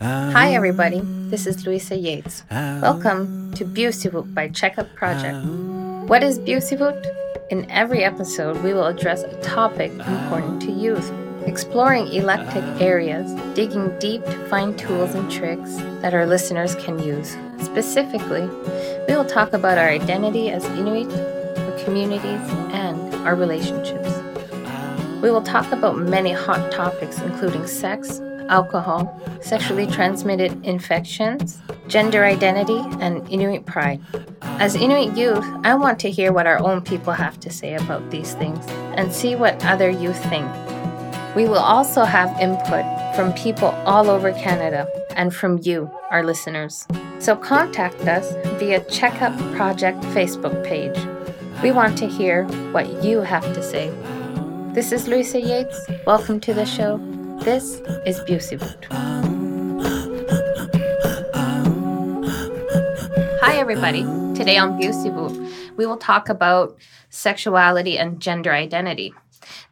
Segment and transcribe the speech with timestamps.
[0.00, 1.00] Hi, everybody.
[1.30, 2.42] This is Louisa Yates.
[2.50, 5.46] Welcome to Beausivut by Checkup Project.
[6.08, 7.06] What is Beausivut?
[7.50, 11.12] In every episode, we will address a topic important to youth,
[11.46, 17.36] exploring electric areas, digging deep to find tools and tricks that our listeners can use.
[17.60, 18.48] Specifically,
[19.06, 21.06] we will talk about our identity as Inuit,
[21.56, 22.40] our communities,
[22.74, 24.17] and our relationships.
[25.20, 32.78] We will talk about many hot topics, including sex, alcohol, sexually transmitted infections, gender identity,
[33.00, 34.00] and Inuit pride.
[34.42, 38.10] As Inuit youth, I want to hear what our own people have to say about
[38.10, 38.64] these things
[38.96, 40.48] and see what other youth think.
[41.34, 42.84] We will also have input
[43.16, 46.86] from people all over Canada and from you, our listeners.
[47.18, 50.96] So contact us via Checkup Project Facebook page.
[51.60, 53.92] We want to hear what you have to say.
[54.74, 55.86] This is Louisa Yates.
[56.06, 56.98] Welcome to the show.
[57.42, 58.84] This is Beausivut.
[63.40, 64.02] Hi, everybody.
[64.34, 66.76] Today on Beausivut, we will talk about
[67.08, 69.14] sexuality and gender identity.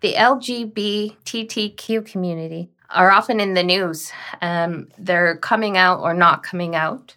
[0.01, 4.13] The LGBTQ community are often in the news.
[4.41, 7.17] Um, they're coming out or not coming out.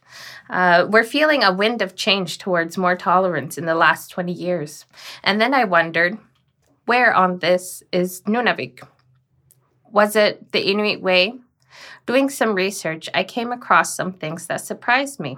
[0.50, 4.86] Uh, we're feeling a wind of change towards more tolerance in the last 20 years.
[5.24, 6.18] And then I wondered
[6.90, 8.82] where on this is Nunavik?
[9.92, 11.36] Was it the Inuit way?
[12.08, 15.38] Doing some research, I came across some things that surprised me.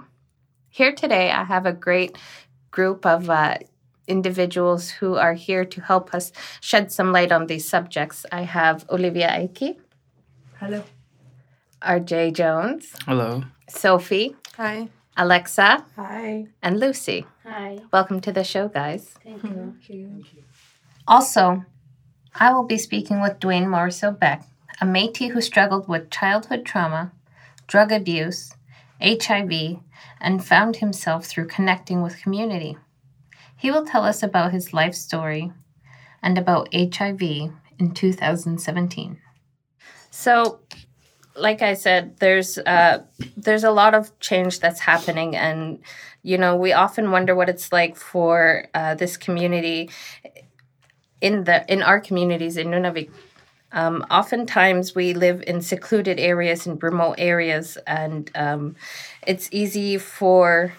[0.70, 2.16] Here today, I have a great
[2.70, 3.58] group of uh,
[4.08, 8.24] individuals who are here to help us shed some light on these subjects.
[8.32, 9.76] I have Olivia Aiki.
[10.58, 10.82] Hello.
[11.82, 12.94] RJ Jones.
[13.04, 13.44] Hello.
[13.68, 14.36] Sophie.
[14.56, 14.88] Hi.
[15.18, 15.84] Alexa.
[15.96, 16.46] Hi.
[16.62, 17.26] And Lucy.
[17.44, 17.80] Hi.
[17.92, 19.14] Welcome to the show, guys.
[19.22, 19.76] Thank you.
[19.86, 20.44] Thank you.
[21.06, 21.64] Also,
[22.34, 24.44] I will be speaking with Dwayne Morrisseau Beck,
[24.80, 27.12] a Métis who struggled with childhood trauma,
[27.66, 28.54] drug abuse,
[29.02, 29.80] HIV,
[30.20, 32.76] and found himself through connecting with community.
[33.56, 35.52] He will tell us about his life story
[36.22, 39.18] and about HIV in 2017.
[40.10, 40.60] So,
[41.34, 43.04] like I said, there's uh,
[43.36, 45.78] there's a lot of change that's happening, and
[46.22, 49.90] you know we often wonder what it's like for uh, this community
[51.22, 53.10] in the in our communities in Nunavik.
[53.74, 58.76] Um, oftentimes, we live in secluded areas and remote areas, and um,
[59.26, 60.74] it's easy for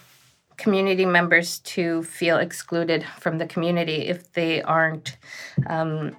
[0.57, 5.17] community members to feel excluded from the community if they aren't
[5.65, 6.15] um,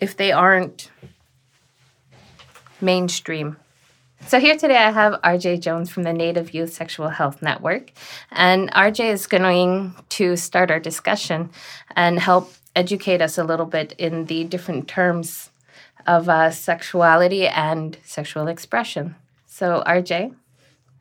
[0.00, 0.90] if they aren't
[2.80, 3.56] mainstream.
[4.26, 7.92] So here today I have RJ Jones from the Native Youth Sexual Health Network,
[8.30, 11.50] and RJ is going to start our discussion
[11.94, 15.50] and help educate us a little bit in the different terms
[16.06, 19.16] of uh, sexuality and sexual expression.
[19.46, 20.34] So RJ,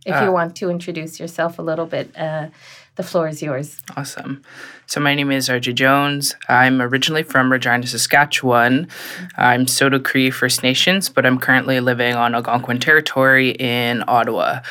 [0.05, 2.47] if you Uh, want to introduce yourself a little bit, uh,
[2.95, 3.81] the floor is yours.
[3.97, 4.41] Awesome.
[4.87, 6.35] So my name is RJ Jones.
[6.47, 8.87] I'm originally from Regina, Saskatchewan.
[9.35, 14.61] I'm Saulteaux Cree First Nations, but I'm currently living on Algonquin territory in Ottawa.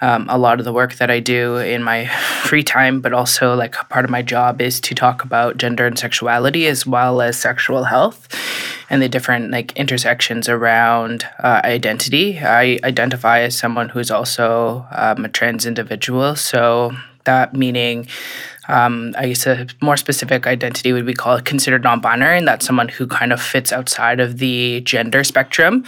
[0.00, 2.06] Um, a lot of the work that I do in my
[2.42, 5.98] free time, but also like part of my job, is to talk about gender and
[5.98, 8.28] sexuality as well as sexual health
[8.88, 12.38] and the different like intersections around uh, identity.
[12.38, 16.94] I identify as someone who's also um, a trans individual, so
[17.26, 18.08] that meaning
[18.68, 22.88] um, I guess a more specific identity would be called considered non-binary, and that's someone
[22.88, 25.84] who kind of fits outside of the gender spectrum.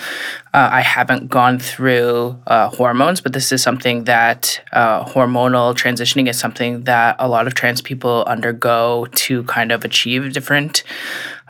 [0.54, 6.28] Uh, I haven't gone through uh, hormones, but this is something that uh, hormonal transitioning
[6.28, 10.84] is something that a lot of trans people undergo to kind of achieve different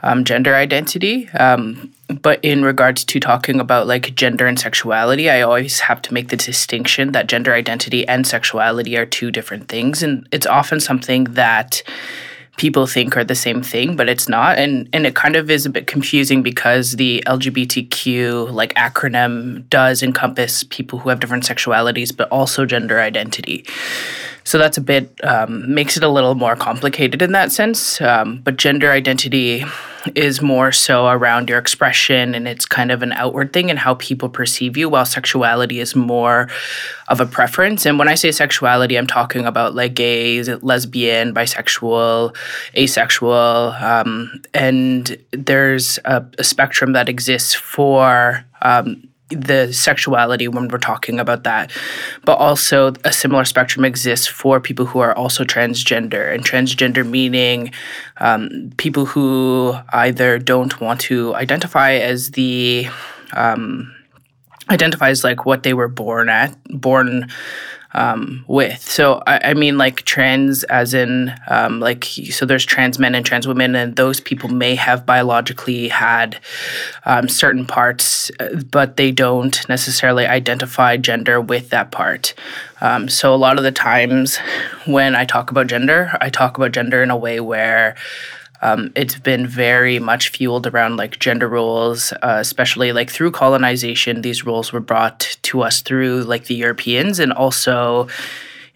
[0.03, 1.29] um, gender identity.
[1.31, 1.93] Um,
[2.23, 6.29] but in regards to talking about like gender and sexuality, I always have to make
[6.29, 10.03] the distinction that gender identity and sexuality are two different things.
[10.03, 11.83] And it's often something that
[12.59, 14.59] people think are the same thing, but it's not.
[14.59, 20.03] And and it kind of is a bit confusing because the LGBTQ like acronym does
[20.03, 23.65] encompass people who have different sexualities, but also gender identity.
[24.49, 28.01] So that's a bit um, makes it a little more complicated in that sense.
[28.01, 29.63] Um, but gender identity
[30.15, 33.97] is more so around your expression and it's kind of an outward thing and how
[33.97, 36.49] people perceive you, while sexuality is more
[37.09, 37.85] of a preference.
[37.85, 42.35] And when I say sexuality, I'm talking about like gay, lesbian, bisexual,
[42.75, 50.79] asexual, um, and there's a, a spectrum that exists for um, the sexuality when we're
[50.79, 51.71] talking about that.
[52.25, 57.73] But also, a similar spectrum exists for people who are also transgender, and transgender meaning
[58.19, 62.89] um, people who either don't want to identify as the
[63.33, 63.95] um,
[64.71, 67.29] identifies like what they were born at, born
[67.93, 68.83] um, with.
[68.83, 72.45] So I, I, mean, like trans, as in um, like so.
[72.45, 76.39] There's trans men and trans women, and those people may have biologically had
[77.05, 82.35] um, certain parts, uh, but they don't necessarily identify gender with that part.
[82.81, 84.39] Um, so a lot of the times
[84.87, 87.97] when I talk about gender, I talk about gender in a way where
[88.63, 94.23] um, it's been very much fueled around like gender roles, uh, especially like through colonization.
[94.23, 98.09] These roles were brought to us through like the Europeans and also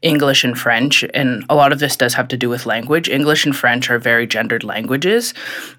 [0.02, 1.04] English and French.
[1.14, 3.08] And a lot of this does have to do with language.
[3.08, 5.32] English and French are very gendered languages.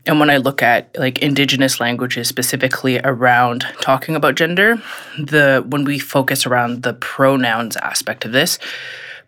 [0.06, 4.82] And when I look at like indigenous languages specifically around talking about gender,
[5.18, 8.60] the when we focus around the pronouns aspect of this,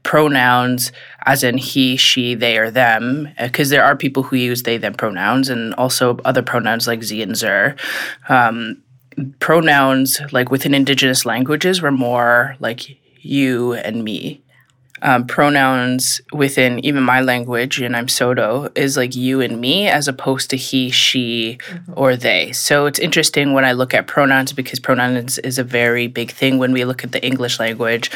[0.06, 0.92] pronouns
[1.26, 4.94] as in he, she, they, or them, because there are people who use they, them
[4.94, 7.76] pronouns, and also other pronouns like z and zer.
[8.30, 8.82] Um,
[9.40, 14.45] pronouns, like within indigenous languages, were more like you and me
[15.06, 20.08] um, pronouns within even my language, and I'm Saulteaux, is like you and me as
[20.08, 21.94] opposed to he, she, mm-hmm.
[21.96, 22.52] or they.
[22.54, 26.58] So it's interesting when I look at pronouns because pronouns is a very big thing
[26.58, 28.10] when we look at the English language.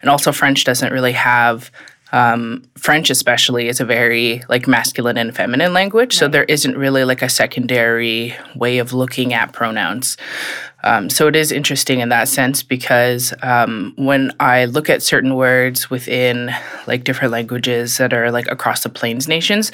[0.00, 1.70] And also, French doesn't really have
[2.12, 6.18] um, French, especially, is a very like masculine and feminine language, right.
[6.18, 10.16] so there isn't really like a secondary way of looking at pronouns.
[10.84, 15.36] Um, so it is interesting in that sense because um, when I look at certain
[15.36, 16.54] words within
[16.86, 19.72] like different languages that are like across the Plains nations,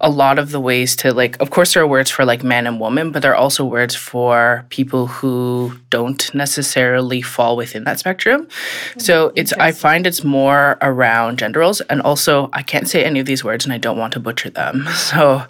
[0.00, 2.66] a lot of the ways to like, of course, there are words for like man
[2.66, 7.98] and woman, but there are also words for people who don't necessarily fall within that
[7.98, 8.48] spectrum.
[8.96, 13.20] So it's I find it's more around gender roles, and also I can't say any
[13.20, 14.88] of these words, and I don't want to butcher them.
[15.10, 15.42] So,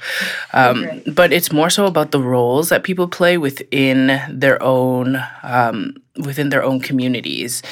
[0.55, 4.90] um, but it's more so about the roles that people play within their own.
[5.43, 5.95] Um,
[6.25, 7.63] within their own communities.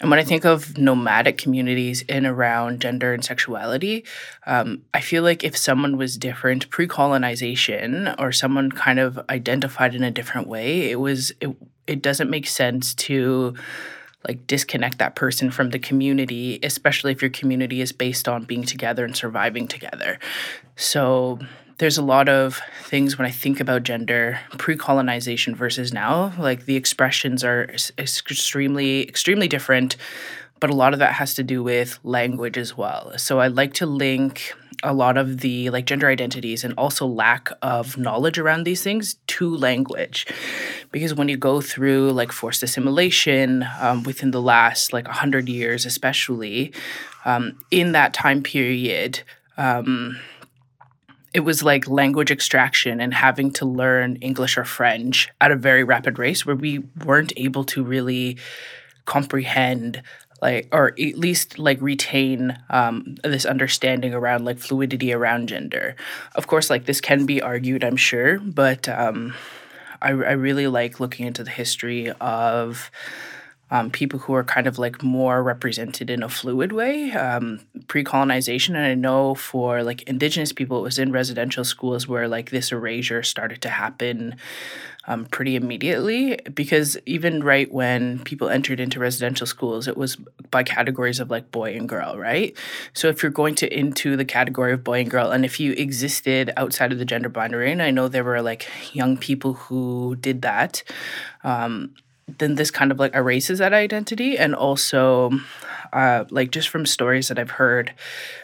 [0.00, 4.04] And when I think of nomadic communities in around gender and sexuality,
[4.46, 9.94] um, I feel like if someone was different pre colonization or someone kind of identified
[9.94, 11.56] in a different way, it was, it,
[11.86, 13.54] it doesn't make sense to
[14.26, 18.64] like disconnect that person from the community, especially if your community is based on being
[18.64, 20.18] together and surviving together.
[20.74, 21.38] So
[21.78, 26.32] there's a lot of things when I think about gender pre colonization versus now.
[26.38, 27.68] Like the expressions are
[27.98, 29.96] extremely, extremely different,
[30.60, 33.16] but a lot of that has to do with language as well.
[33.18, 37.50] So I like to link a lot of the like gender identities and also lack
[37.62, 40.26] of knowledge around these things to language
[40.92, 45.86] because when you go through like forced assimilation um, within the last like 100 years
[45.86, 46.74] especially
[47.24, 49.22] um, in that time period
[49.56, 50.18] um,
[51.36, 55.84] it was like language extraction and having to learn English or French at a very
[55.84, 58.38] rapid rate where we weren't able to really
[59.04, 60.02] comprehend
[60.40, 65.94] like or at least like retain um, this understanding around like fluidity around gender.
[66.34, 69.34] Of course like this can be argued i'm sure but um,
[70.00, 72.90] I, I really like looking into the history of
[73.70, 78.76] um, people who are kind of like more represented in a fluid way um, pre-colonization.
[78.76, 82.72] And i know for like indigenous people it was in residential schools where like this
[82.72, 84.36] erasure started to happen
[85.08, 86.36] um, pretty immediately.
[86.52, 90.16] Because even right when people entered into residential schools it was
[90.50, 92.56] by categories of like boy and girl right?
[92.92, 95.72] So if you're going to into the category of boy and girl and if you
[95.72, 100.16] existed outside of the gender binary and i know there were like young people who
[100.20, 100.82] did that
[101.44, 101.94] um,
[102.26, 104.36] then this kind of like erases that identity.
[104.36, 105.30] And also
[105.92, 107.92] uh, like just from stories that i've heard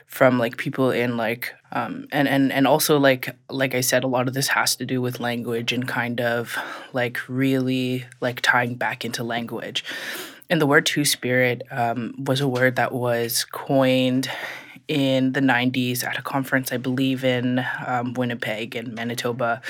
[0.07, 4.07] from like people in like um, and and and also like like i said a
[4.07, 6.57] lot of this has to do with language and kind of
[6.93, 9.85] like really like tying back into language.
[10.51, 14.31] And the word two spirit um, was a word that was coined
[14.93, 19.63] in the 90s at a conference, I believe, in um, Winnipeg and Manitoba.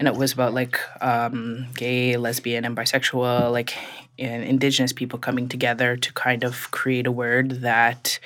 [0.00, 3.74] And it was about like um, gay, lesbian, and bisexual, like
[4.18, 8.18] and indigenous people coming together to kind of create a word that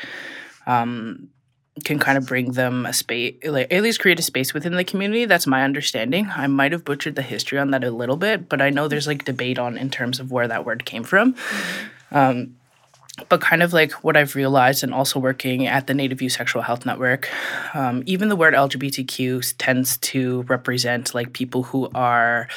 [0.67, 1.29] um,
[1.85, 4.85] can kind of bring them a space, like at least create a space within the
[4.85, 5.27] community.
[5.27, 6.31] That's my understanding.
[6.35, 9.07] I might have butchered the history on that a little bit, but I know there's
[9.07, 11.35] like debate on in terms of where that word came from.
[11.35, 12.17] Mm-hmm.
[12.17, 12.57] Um,
[13.29, 16.63] but kind of like what I've realized, and also working at the Native Youth Sexual
[16.63, 17.29] Health Network,
[17.75, 22.49] um, even the word LGBTQ tends to represent like people who are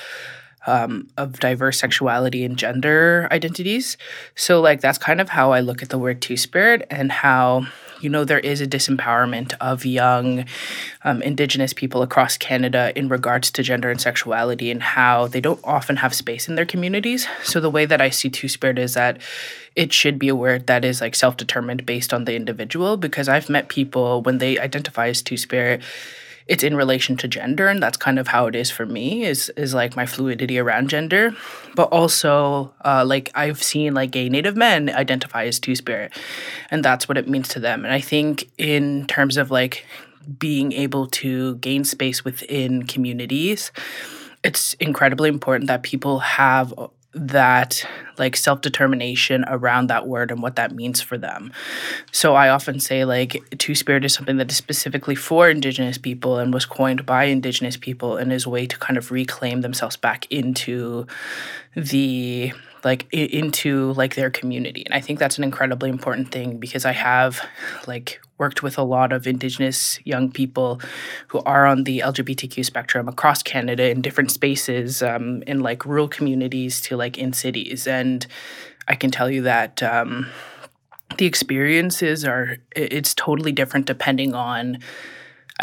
[0.66, 3.98] um, of diverse sexuality and gender identities.
[4.36, 7.68] So, like, that's kind of how I look at the word two spirit and how
[8.04, 10.46] you know, there is a disempowerment of young
[11.04, 15.60] um, Indigenous people across Canada in regards to gender and sexuality and how they don't
[15.64, 17.28] often have space in their communities.
[17.44, 19.22] So, the way that I see Two Spirit is that
[19.76, 23.30] it should be a word that is like self determined based on the individual because
[23.30, 25.82] I've met people when they identify as Two Spirit
[26.48, 29.50] it's in relation to gender and that's kind of how it is for me is
[29.56, 31.36] is like my fluidity around gender.
[31.76, 36.14] But also uh, like i've seen like gay native men identify as two-spirit
[36.70, 37.86] and that's what it means to them.
[37.86, 39.86] And i think in terms of like
[40.40, 43.72] being able to gain space within communities
[44.44, 46.74] it's incredibly important that people have
[47.14, 47.86] that
[48.18, 51.52] like self determination around that word and what that means for them.
[52.12, 56.38] So I often say like two spirit is something that is specifically for indigenous people
[56.40, 59.96] and was coined by indigenous people and is a way to kind of reclaim themselves
[59.96, 61.06] back into
[61.76, 62.54] the
[62.84, 66.92] like into like their community and i think that's an incredibly important thing because i
[66.92, 67.42] have
[67.88, 70.82] like worked with a lot of Indigenous young people
[71.28, 76.10] who are on the LGBTQ spectrum across Canada in different spaces, um, in like rural
[76.10, 77.88] communities to like in cities.
[77.88, 78.26] And
[78.88, 80.28] I can tell you that um,
[81.18, 84.80] the experiences are, it's totally different depending on.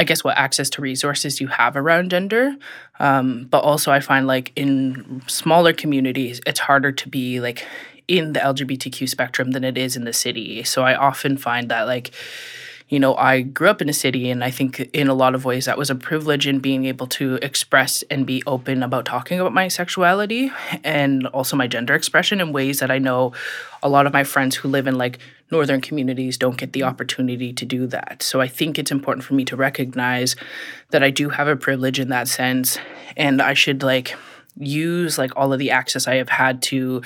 [0.00, 2.56] I guess what access to resources you have around gender.
[2.98, 7.66] Um, but also, I find like in smaller communities, it's harder to be like
[8.08, 10.64] in the LGBTQ spectrum than it is in the city.
[10.64, 12.12] So I often find that like
[12.88, 15.44] you know, I grew up in a city, and I think in a lot of
[15.44, 19.38] ways that was a privilege in being able to express and be open about talking
[19.38, 20.50] about my sexuality
[20.82, 23.32] and also my gender expression in ways that I know
[23.80, 27.52] a lot of my friends who live in like northern communities don't get the opportunity
[27.52, 28.22] to do that.
[28.22, 30.36] So I think it's important for me to recognize
[30.90, 32.78] that I do have a privilege in that sense,
[33.16, 34.16] and I should like
[34.58, 37.02] use like all of the access I have had to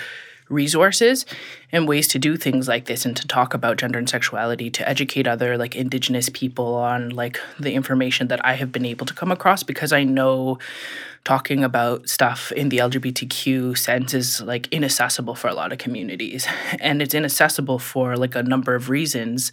[0.48, 1.24] resources
[1.72, 4.88] and ways to do things like this and to talk about gender and sexuality to
[4.88, 9.14] educate other like indigenous people on like the information that I have been able to
[9.14, 10.58] come across because I know
[11.24, 16.46] talking about stuff in the LGBTQ sense is like inaccessible for a lot of communities.
[16.80, 19.50] And it's inaccessible for like a number of reasons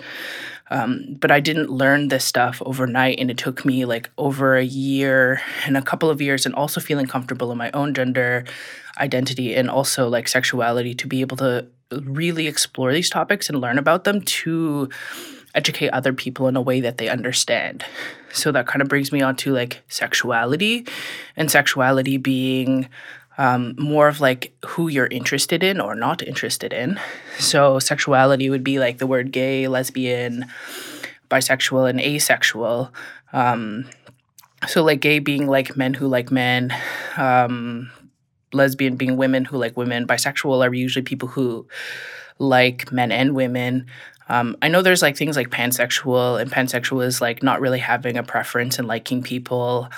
[0.71, 4.63] um, but I didn't learn this stuff overnight, and it took me like over a
[4.63, 8.45] year and a couple of years, and also feeling comfortable in my own gender
[8.97, 13.77] identity and also like sexuality to be able to really explore these topics and learn
[13.77, 14.89] about them to
[15.53, 17.83] educate other people in a way that they understand.
[18.31, 20.87] So that kind of brings me on to like sexuality
[21.35, 22.87] and sexuality being
[23.41, 26.99] um, more of like who you're interested in or not interested in.
[27.39, 30.45] So, sexuality would be like the word gay, lesbian,
[31.27, 32.93] bisexual, and asexual.
[33.33, 33.89] Um,
[34.67, 36.71] so, like gay being like men who like men,
[37.17, 37.89] um,
[38.53, 41.67] lesbian being women who like women, bisexual are usually people who
[42.37, 43.87] like men and women.
[44.29, 48.17] Um, I know there's like things like pansexual, and pansexual is like not really having
[48.17, 49.89] a preference and liking people.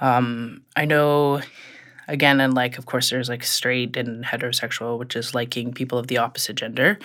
[0.00, 1.42] Um, I know
[2.08, 6.06] again and like of course there's like straight and heterosexual which is liking people of
[6.06, 6.98] the opposite gender.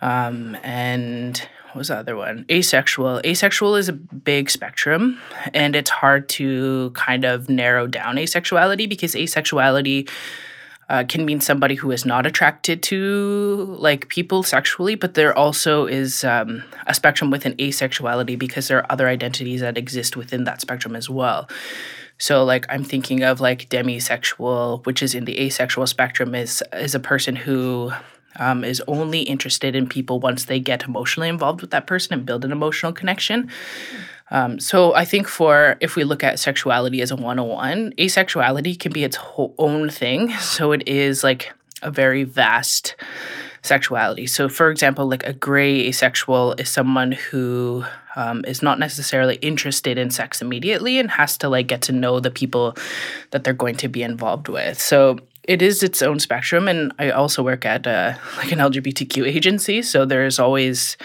[0.00, 1.36] Um, and
[1.68, 2.46] what was the other one?
[2.50, 3.20] Asexual.
[3.24, 5.20] Asexual is a big spectrum
[5.52, 10.08] and it's hard to kind of narrow down asexuality because asexuality
[10.88, 15.86] uh, can mean somebody who is not attracted to like people sexually, but there also
[15.86, 20.60] is um, a spectrum within asexuality because there are other identities that exist within that
[20.60, 21.48] spectrum as well.
[22.18, 26.94] So like I'm thinking of like demisexual, which is in the asexual spectrum, is is
[26.94, 27.92] a person who
[28.36, 32.26] um, is only interested in people once they get emotionally involved with that person and
[32.26, 33.50] build an emotional connection.
[34.30, 38.92] Um, so I think for if we look at sexuality as a 101, asexuality can
[38.92, 40.30] be its own thing.
[40.38, 42.96] So it is like a very vast
[43.62, 44.26] sexuality.
[44.26, 47.84] So, for example, like a gray asexual is someone who
[48.18, 52.18] um, is not necessarily interested in sex immediately and has to like get to know
[52.18, 52.76] the people
[53.30, 54.78] that they're going to be involved with.
[54.80, 59.24] So it is its own spectrum, and I also work at uh, like an LGBTQ
[59.24, 60.96] agency, so there's always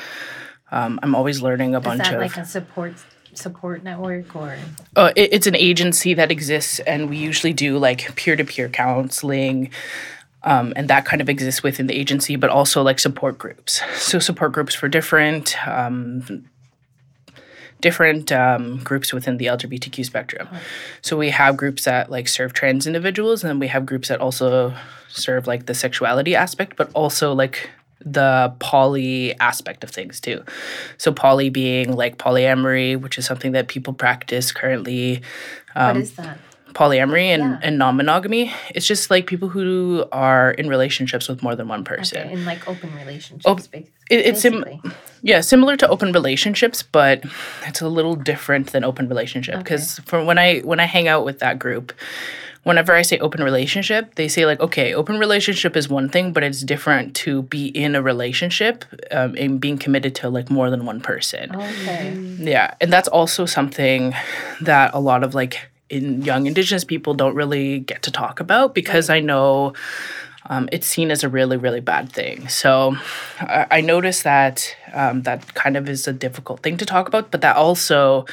[0.72, 2.94] um, I'm always learning a is bunch that of like a support
[3.36, 4.58] support network or
[4.96, 9.72] uh, it, it's an agency that exists and we usually do like peer-to-peer counseling
[10.44, 13.82] um, and that kind of exists within the agency, but also like support groups.
[13.96, 16.46] So support groups for different um,
[17.84, 20.48] different um, groups within the LGBTQ spectrum.
[20.52, 20.60] Oh.
[21.02, 24.20] So we have groups that like serve trans individuals, and then we have groups that
[24.22, 24.74] also
[25.10, 30.44] serve like the sexuality aspect, but also like the poly aspect of things too.
[30.98, 35.22] So poly being like polyamory, which is something that people practice currently.
[35.76, 36.38] Um, what is that?
[36.74, 37.60] polyamory and, yeah.
[37.62, 42.18] and non-monogamy it's just like people who are in relationships with more than one person
[42.18, 43.80] okay, in like open relationships oh,
[44.14, 44.66] it, it's sim-
[45.22, 47.24] yeah similar to open relationships but
[47.66, 50.06] it's a little different than open relationship because okay.
[50.08, 51.94] for when i when i hang out with that group
[52.64, 56.44] whenever I say open relationship, they say like, okay, open relationship is one thing, but
[56.44, 60.86] it's different to be in a relationship um, and being committed to like more than
[60.86, 61.56] one person.
[61.56, 62.14] Okay.
[62.40, 64.14] Yeah, and that's also something
[64.62, 68.74] that a lot of like in young indigenous people don't really get to talk about
[68.74, 69.18] because right.
[69.18, 69.74] I know
[70.48, 72.48] um, it's seen as a really really bad thing.
[72.48, 72.96] So
[73.40, 77.32] I, I noticed that um, that kind of is a difficult thing to talk about,
[77.32, 78.26] but that also.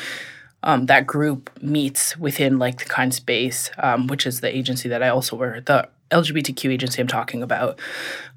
[0.62, 5.02] Um, that group meets within like the kind space, um, which is the agency that
[5.02, 7.81] I also work, the LGBTQ agency I'm talking about,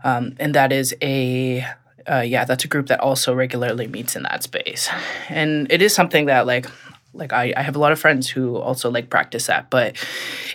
[0.06, 1.68] um, and that is a
[2.10, 4.90] uh, yeah, that's a group that also regularly meets in that space,
[5.28, 6.66] and it is something that like
[7.14, 9.96] like I, I have a lot of friends who also like practice that but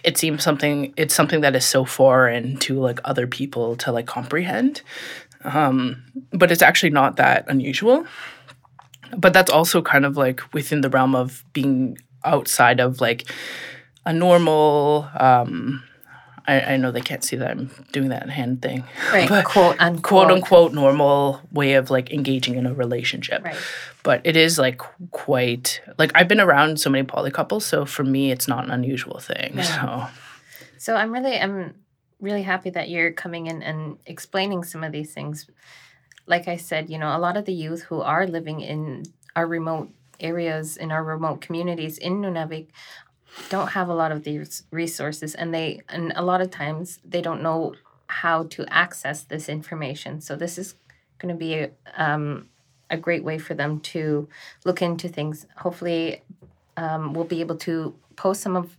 [0.05, 4.07] it seems something it's something that is so foreign to like other people to like
[4.07, 4.83] comprehend.
[5.45, 8.07] Um, but it's actually not that unusual.
[9.17, 13.31] But that's also kind of like within the realm of being outside of like
[14.05, 15.83] a normal um,
[16.49, 18.85] I, I know they can't see that I'm doing that hand thing.
[19.12, 19.28] Right.
[19.38, 20.02] But quote unquote.
[20.02, 23.45] Quote unquote normal way of like engaging in a relationship.
[23.45, 23.57] Right.
[24.02, 28.02] But it is like quite like I've been around so many poly couples, so for
[28.02, 29.52] me it's not an unusual thing.
[29.57, 30.09] Yeah.
[30.09, 30.12] So
[30.78, 31.75] So I'm really I'm
[32.21, 35.47] really happy that you're coming in and explaining some of these things.
[36.26, 39.05] Like I said, you know, a lot of the youth who are living in
[39.37, 39.90] our remote
[40.21, 42.69] areas in our remote communities in Nunavik
[43.49, 47.20] don't have a lot of these resources and they and a lot of times they
[47.20, 47.75] don't know
[48.08, 50.20] how to access this information.
[50.20, 50.75] So this is
[51.18, 52.49] going to be a, um,
[52.90, 54.28] a great way for them to
[54.64, 55.47] look into things.
[55.56, 56.23] Hopefully
[56.76, 58.76] um, we'll be able to post some of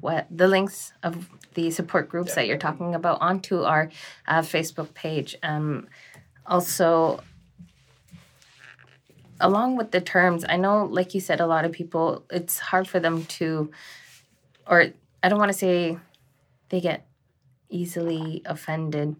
[0.00, 2.34] what the links of the support groups yeah.
[2.36, 3.90] that you're talking about onto our
[4.26, 5.36] uh, facebook page.
[5.42, 5.88] Um,
[6.46, 7.20] also
[9.40, 12.88] along with the terms, I know, like you said, a lot of people, it's hard
[12.88, 13.70] for them to,
[14.66, 14.86] or
[15.22, 15.98] I don't want to say
[16.68, 17.06] they get
[17.70, 19.16] easily offended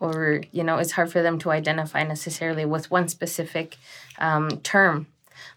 [0.00, 3.76] or you know it's hard for them to identify necessarily with one specific
[4.18, 5.06] um, term.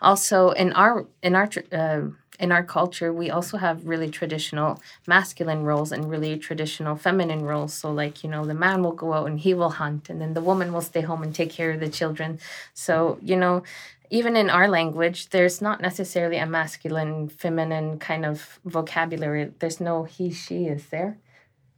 [0.02, 2.02] Also in our in our uh,
[2.41, 7.73] in our culture, we also have really traditional masculine roles and really traditional feminine roles.
[7.73, 10.34] So, like, you know, the man will go out and he will hunt, and then
[10.34, 12.39] the woman will stay home and take care of the children.
[12.73, 13.63] So, you know,
[14.10, 19.51] even in our language, there's not necessarily a masculine, feminine kind of vocabulary.
[19.60, 21.19] There's no he, she, is there?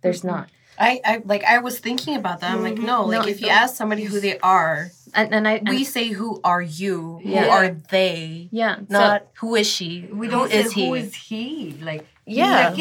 [0.02, 0.28] There's mm-hmm.
[0.28, 0.50] not.
[0.80, 2.52] I, I like I was thinking about that.
[2.52, 2.86] I'm like, mm-hmm.
[2.86, 5.88] no, like no, if you ask somebody who they are, and, and I we and,
[5.88, 7.20] say who are you?
[7.24, 7.46] Yeah.
[7.46, 8.50] Who are they?
[8.52, 8.80] Yeah.
[8.90, 10.08] Not so, who is she?
[10.12, 10.88] We don't who say is he?
[10.88, 11.78] who is he?
[11.82, 12.74] Like yeah.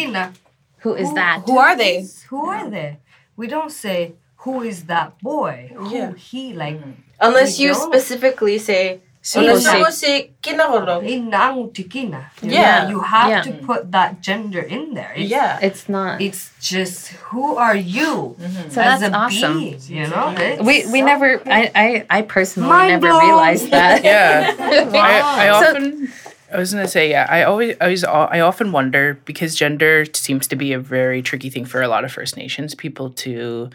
[0.79, 1.43] Who is who, that?
[1.47, 2.07] Who are they?
[2.29, 2.99] Who are they?
[3.37, 5.73] We don't say who is that boy?
[5.75, 6.81] Who he like.
[7.21, 7.93] Unless you don't.
[7.93, 9.01] specifically say
[9.37, 12.27] Unless you say tikina.
[12.43, 12.89] Yeah.
[12.89, 13.43] You have yeah.
[13.43, 15.13] to put that gender in there.
[15.17, 15.61] It's, yeah.
[15.63, 16.21] It's not.
[16.21, 18.69] It's just who are you mm-hmm.
[18.69, 19.59] so that's awesome.
[19.59, 20.35] Being, you know?
[20.37, 23.25] It's we we so never I, I I personally never blown.
[23.25, 24.03] realized that.
[24.03, 24.57] yeah.
[24.93, 27.27] I, I often so, I was gonna say, yeah.
[27.31, 31.49] I always, I always, I often wonder because gender seems to be a very tricky
[31.49, 33.71] thing for a lot of First Nations people to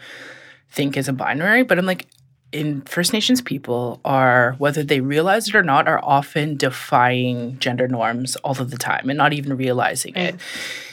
[0.70, 1.64] think as a binary.
[1.64, 2.06] But I'm like,
[2.50, 7.86] in First Nations people are, whether they realize it or not, are often defying gender
[7.88, 10.36] norms all of the time and not even realizing it.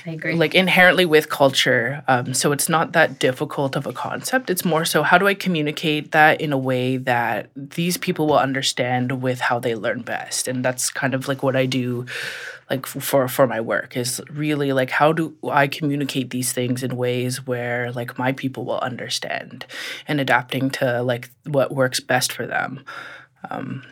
[0.06, 0.36] I agree.
[0.36, 2.04] Like inherently with culture.
[2.08, 4.50] Um, so it's not that difficult of a concept.
[4.50, 8.39] It's more so how do I communicate that in a way that these people will
[8.39, 10.50] understand with how they learn best?
[10.50, 12.06] And that's kind of like what I do
[12.69, 16.97] like for for my work is really like how do I communicate these things in
[16.97, 19.65] ways where like my people will understand
[20.08, 22.84] and adapting to like what works best for them.
[23.49, 23.84] Um,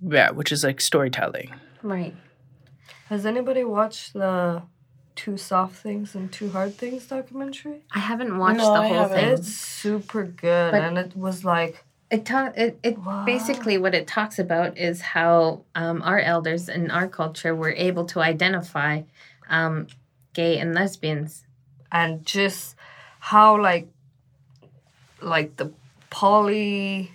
[0.00, 1.54] yeah, which is like storytelling.
[1.82, 2.14] Right.
[3.08, 4.62] Has anybody watched the
[5.14, 7.84] Two Soft Things and Two Hard Things documentary?
[7.92, 9.28] I haven't watched no, the whole thing.
[9.28, 14.06] It's super good, but and it was like it talk it, it basically what it
[14.06, 19.00] talks about is how um, our elders in our culture were able to identify
[19.48, 19.86] um,
[20.34, 21.46] gay and lesbians
[21.90, 22.76] and just
[23.18, 23.88] how like
[25.22, 25.72] like the
[26.10, 27.10] poly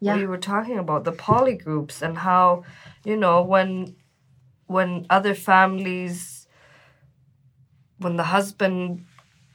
[0.00, 0.14] yeah.
[0.14, 2.64] we were talking about the poly groups and how
[3.04, 3.96] you know when
[4.66, 6.46] when other families
[7.96, 9.06] when the husband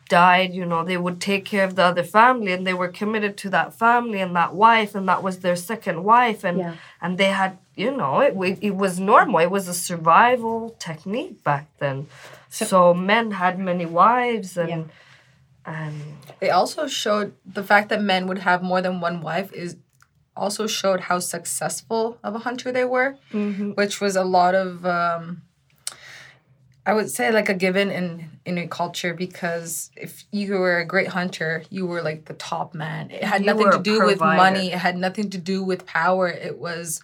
[0.10, 3.38] died, you know, they would take care of the other family and they were committed
[3.38, 6.74] to that family and that wife and that was their second wife and yeah.
[7.02, 9.40] and they had you know, it, it was normal.
[9.40, 12.08] It was a survival technique back then.
[12.50, 14.70] So, so men had many wives and.
[14.70, 14.84] Yeah.
[15.70, 16.02] And
[16.40, 19.76] it also showed the fact that men would have more than one wife is
[20.38, 23.72] also showed how successful of a hunter they were, mm-hmm.
[23.72, 25.42] which was a lot of um,
[26.88, 30.86] I would say like a given in in a culture because if you were a
[30.86, 33.12] great hunter, you were like the top man.
[33.12, 34.72] It had you nothing to do with money.
[34.72, 36.30] It had nothing to do with power.
[36.30, 37.04] It was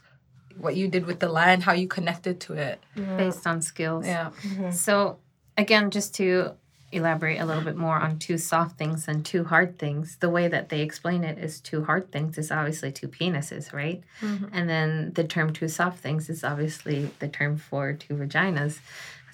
[0.57, 3.17] what you did with the land, how you connected to it, yeah.
[3.17, 4.07] based on skills.
[4.07, 4.31] Yeah.
[4.43, 4.71] Mm-hmm.
[4.71, 5.17] So
[5.57, 6.53] again, just to
[6.93, 10.15] elaborate a little bit more on two soft things and two hard things.
[10.21, 14.01] The way that they explain it is two hard things is obviously two penises, right?
[14.21, 14.45] Mm-hmm.
[14.53, 18.79] And then the term two soft things is obviously the term for two vaginas.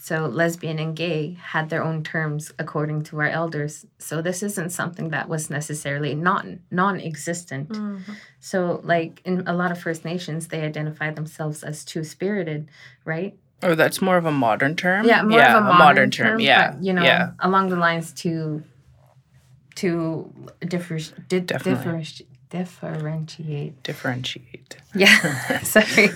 [0.09, 3.85] So, lesbian and gay had their own terms according to our elders.
[3.99, 7.69] So, this isn't something that was necessarily not non existent.
[7.69, 8.13] Mm-hmm.
[8.39, 12.71] So, like in a lot of First Nations, they identify themselves as two spirited,
[13.05, 13.37] right?
[13.61, 15.05] Oh, that's more of a modern term?
[15.05, 16.39] Yeah, more yeah, of a modern, a modern term, term.
[16.39, 16.71] Yeah.
[16.71, 17.33] But, you know, yeah.
[17.37, 18.63] along the lines to
[19.75, 23.81] to differ, di- differentiate differentiate.
[23.83, 24.77] Differentiate.
[24.95, 25.59] Yeah.
[25.63, 26.09] Sorry.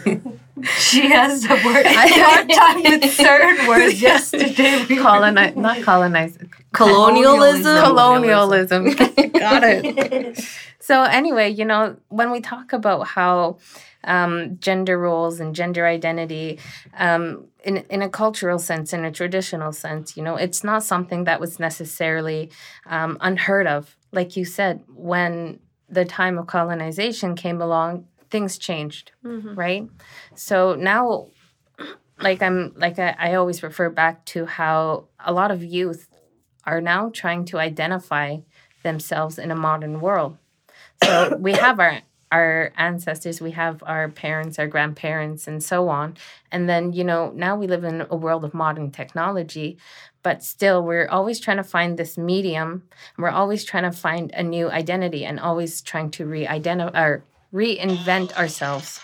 [0.77, 1.85] she has the word.
[1.85, 4.85] I hard time with certain words yesterday.
[4.97, 6.37] Colonize, not colonize.
[6.73, 7.83] Colonialism.
[7.83, 8.85] Colonialism.
[8.93, 10.43] Got it.
[10.79, 13.57] so anyway, you know, when we talk about how
[14.05, 16.59] um, gender roles and gender identity,
[16.97, 21.25] um, in in a cultural sense, in a traditional sense, you know, it's not something
[21.25, 22.51] that was necessarily
[22.87, 23.95] um, unheard of.
[24.11, 25.59] Like you said, when
[25.93, 29.55] the time of colonization came along, things changed, mm-hmm.
[29.55, 29.87] right?
[30.35, 31.27] So now,
[32.19, 36.07] like I'm like I, I always refer back to how a lot of youth
[36.65, 38.37] are now trying to identify
[38.83, 40.37] themselves in a modern world.
[41.03, 42.01] So we have our
[42.33, 46.17] our ancestors, we have our parents, our grandparents, and so on.
[46.51, 49.77] And then, you know, now we live in a world of modern technology,
[50.23, 52.83] but still we're always trying to find this medium.
[53.19, 58.33] We're always trying to find a new identity and always trying to re-identify or reinvent
[58.33, 58.99] ourselves.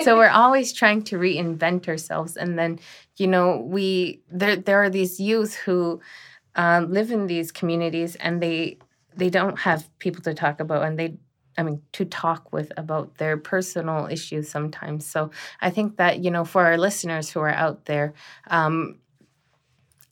[0.00, 2.78] So we're always trying to reinvent ourselves and then
[3.16, 6.00] you know we there there are these youth who
[6.54, 8.78] um, live in these communities and they
[9.16, 11.16] they don't have people to talk about and they
[11.56, 15.06] I mean, to talk with about their personal issues sometimes.
[15.06, 18.12] So I think that, you know, for our listeners who are out there,
[18.48, 18.98] um,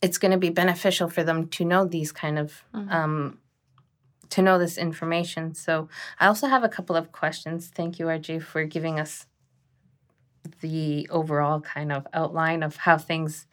[0.01, 2.89] it's going to be beneficial for them to know these kind of mm-hmm.
[2.89, 3.39] um,
[4.29, 5.53] to know this information.
[5.53, 5.89] So
[6.19, 7.67] I also have a couple of questions.
[7.67, 9.27] Thank you, RJ, for giving us
[10.61, 13.47] the overall kind of outline of how things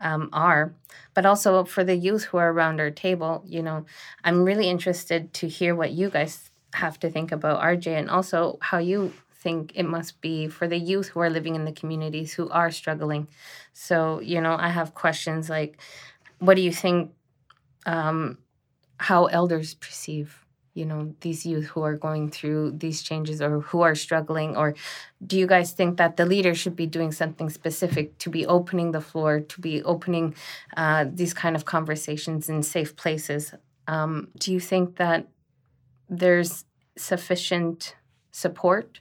[0.00, 0.74] um, are,
[1.14, 3.42] but also for the youth who are around our table.
[3.46, 3.86] You know,
[4.22, 8.58] I'm really interested to hear what you guys have to think about RJ, and also
[8.60, 12.32] how you think it must be for the youth who are living in the communities
[12.32, 13.28] who are struggling.
[13.72, 15.78] So, you know, I have questions like
[16.38, 17.12] what do you think
[17.86, 18.38] um,
[18.98, 20.43] how elders perceive
[20.74, 24.56] you know these youth who are going through these changes or who are struggling?
[24.56, 24.74] Or
[25.24, 28.90] do you guys think that the leader should be doing something specific to be opening
[28.90, 30.34] the floor to be opening
[30.76, 33.54] uh, these kind of conversations in safe places?
[33.86, 35.28] Um, do you think that
[36.08, 36.64] there's
[36.96, 37.94] sufficient
[38.32, 39.00] support?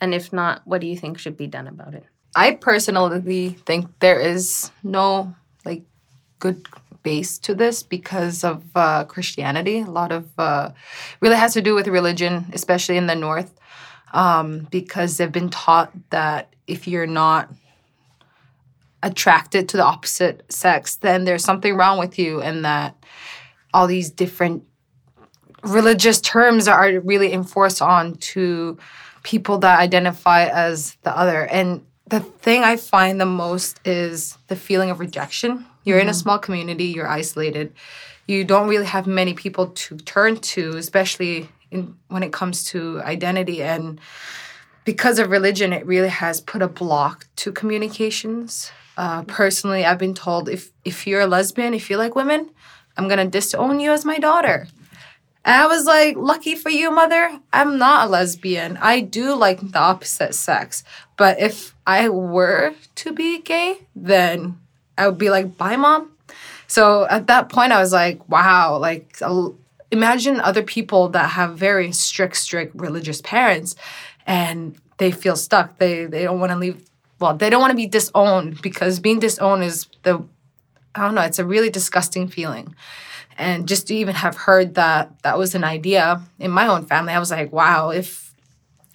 [0.00, 2.04] And if not, what do you think should be done about it?
[2.36, 5.82] I personally think there is no like
[6.38, 6.68] good
[7.08, 9.78] base to this because of uh, Christianity.
[9.80, 10.72] A lot of uh,
[11.22, 13.52] really has to do with religion, especially in the North,
[14.12, 17.48] um, because they've been taught that if you're not
[19.02, 22.92] attracted to the opposite sex, then there's something wrong with you, and that
[23.72, 24.64] all these different
[25.62, 28.76] religious terms are really enforced on to
[29.22, 31.46] people that identify as the other.
[31.46, 35.64] And the thing I find the most is the feeling of rejection.
[35.88, 36.02] You're mm-hmm.
[36.02, 36.20] in a mm-hmm.
[36.20, 37.72] small community, you're isolated.
[38.26, 43.00] You don't really have many people to turn to, especially in, when it comes to
[43.00, 43.62] identity.
[43.62, 43.98] And
[44.84, 48.70] because of religion, it really has put a block to communications.
[48.98, 52.50] Uh, personally, I've been told if if you're a lesbian, if you like women,
[52.98, 54.66] I'm gonna disown you as my daughter.
[55.44, 58.76] And I was like, lucky for you, mother, I'm not a lesbian.
[58.82, 60.84] I do like the opposite sex.
[61.16, 64.58] But if I were to be gay, then
[64.98, 66.10] I would be like, bye, mom.
[66.66, 69.20] So at that point, I was like, wow, like,
[69.90, 73.74] imagine other people that have very strict, strict religious parents
[74.26, 75.78] and they feel stuck.
[75.78, 76.84] They, they don't want to leave.
[77.20, 80.22] Well, they don't want to be disowned because being disowned is the,
[80.94, 82.74] I don't know, it's a really disgusting feeling
[83.40, 87.12] and just to even have heard that that was an idea in my own family
[87.12, 88.34] i was like wow if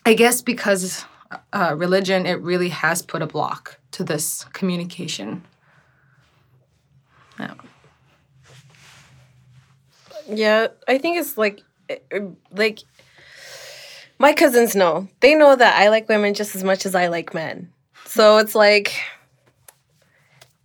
[0.06, 1.06] i guess because
[1.52, 5.44] uh, religion, it really has put a block to this communication.
[7.40, 7.54] Yeah.
[10.28, 12.20] Yeah, I think it's like, eh, eh,
[12.52, 12.80] like,
[14.20, 15.08] my cousins know.
[15.20, 17.72] They know that I like women just as much as I like men.
[18.06, 18.94] So it's like,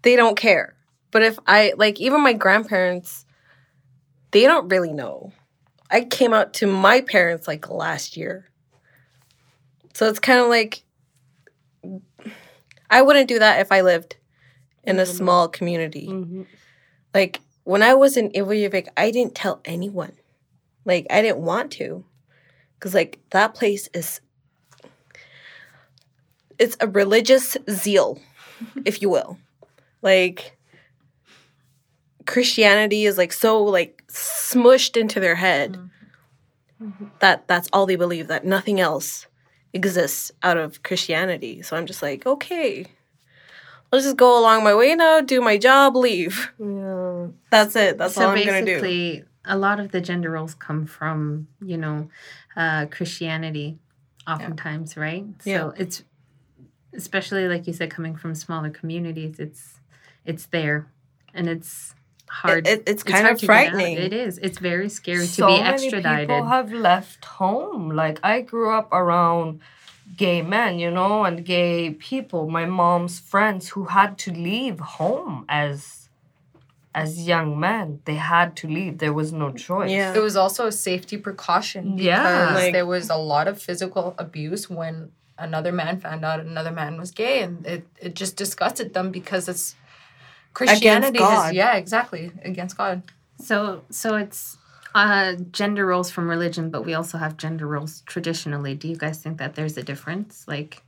[0.03, 0.75] they don't care.
[1.11, 3.25] But if I, like, even my grandparents,
[4.31, 5.33] they don't really know.
[5.91, 8.49] I came out to my parents like last year.
[9.95, 10.83] So it's kind of like
[12.91, 14.17] I wouldn't do that if I lived
[14.89, 15.17] in a mm-hmm.
[15.17, 16.09] small community.
[16.09, 16.43] Mm-hmm.
[17.15, 20.13] Like when I was in Ivujivik, I didn't tell anyone.
[20.85, 22.05] Like I didn't want to.
[22.81, 24.21] Cuz like that place is
[26.59, 28.21] it's a religious zeal,
[28.85, 29.39] if you will.
[30.03, 30.57] Like
[32.27, 35.79] Christianity is like so like smushed into their head
[36.83, 37.07] mm-hmm.
[37.21, 39.27] that that's all they believe that nothing else
[39.73, 41.63] exists out of Christianity.
[41.63, 42.87] So I'm just like, okay,
[43.93, 46.51] I'll just go along my way now, do my job, leave.
[46.59, 47.29] Yeah.
[47.51, 47.99] That's it.
[47.99, 49.23] That's so all I'm gonna do.
[49.45, 52.11] A lot of the gender roles come from, you know,
[52.55, 53.79] uh, Christianity,
[54.27, 55.03] oftentimes, yeah.
[55.03, 55.25] right?
[55.43, 55.71] So yeah.
[55.77, 56.05] it's
[56.93, 59.81] especially like you said, coming from smaller communities, it's
[60.25, 60.91] it's there,
[61.33, 61.95] and it's
[62.29, 62.67] hard.
[62.67, 63.97] It, it, it's kind of frightening.
[63.97, 64.39] It is.
[64.39, 66.05] It's very scary so to be extradited.
[66.05, 67.91] Many people have left home.
[67.91, 69.61] Like I grew up around
[70.19, 72.51] gay men, you know, and gay people.
[72.51, 76.09] My mom's friends who had to leave home as
[76.95, 78.01] as young men.
[78.05, 78.99] They had to leave.
[78.99, 79.91] There was no choice.
[79.91, 80.15] Yeah.
[80.15, 82.55] It was also a safety precaution because yeah.
[82.55, 86.99] like, there was a lot of physical abuse when another man found out another man
[86.99, 89.77] was gay and it, it just disgusted them because it's
[90.55, 93.03] Christianity is yeah, exactly against God.
[93.41, 94.58] So so it's
[94.95, 98.75] uh, gender roles from religion, but we also have gender roles traditionally.
[98.75, 100.83] Do you guys think that there's a difference, like?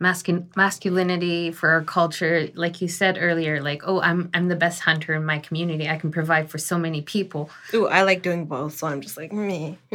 [0.00, 4.80] Mascul- masculinity for our culture like you said earlier like oh i'm i'm the best
[4.80, 8.46] hunter in my community i can provide for so many people ooh i like doing
[8.46, 9.76] both so i'm just like me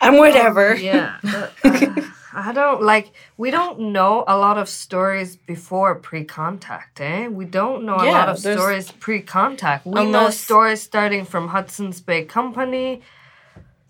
[0.00, 1.48] i'm whatever oh, yeah uh,
[2.32, 7.26] I don't like we don't know a lot of stories before pre-contact, eh?
[7.26, 9.84] We don't know yeah, a lot of stories pre-contact.
[9.86, 13.02] We unless, know stories starting from Hudson's Bay Company.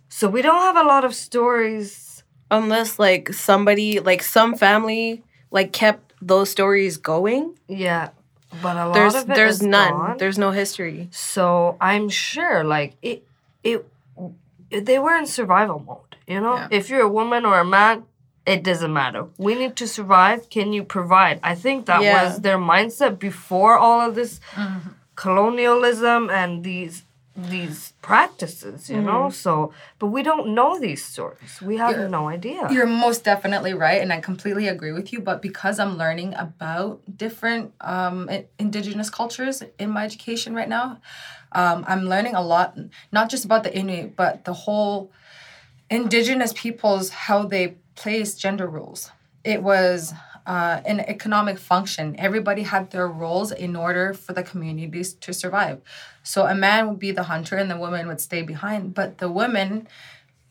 [0.08, 2.09] So we don't have a lot of stories
[2.50, 7.56] unless like somebody like some family like kept those stories going.
[7.68, 8.10] Yeah.
[8.62, 9.92] But a lot there's, of it there's none.
[9.92, 10.16] Gone.
[10.18, 11.08] There's no history.
[11.12, 13.24] So I'm sure like it
[13.62, 13.86] it
[14.70, 16.54] they were in survival mode, you know?
[16.54, 16.68] Yeah.
[16.70, 18.04] If you're a woman or a man,
[18.46, 19.26] it doesn't matter.
[19.38, 20.48] We need to survive.
[20.48, 21.40] Can you provide?
[21.42, 22.24] I think that yeah.
[22.24, 24.90] was their mindset before all of this mm-hmm.
[25.14, 27.04] colonialism and these
[27.48, 29.06] these practices, you mm-hmm.
[29.06, 29.30] know?
[29.30, 31.60] So, but we don't know these stories.
[31.62, 32.68] We have you're, no idea.
[32.70, 34.00] You're most definitely right.
[34.00, 35.20] And I completely agree with you.
[35.20, 41.00] But because I'm learning about different um, indigenous cultures in my education right now,
[41.52, 42.78] um, I'm learning a lot,
[43.12, 45.12] not just about the Inuit, but the whole
[45.90, 49.10] indigenous peoples, how they place gender roles.
[49.42, 50.12] It was
[50.50, 52.16] uh, an economic function.
[52.18, 55.80] Everybody had their roles in order for the communities to survive.
[56.24, 58.92] So a man would be the hunter and the woman would stay behind.
[58.92, 59.86] But the women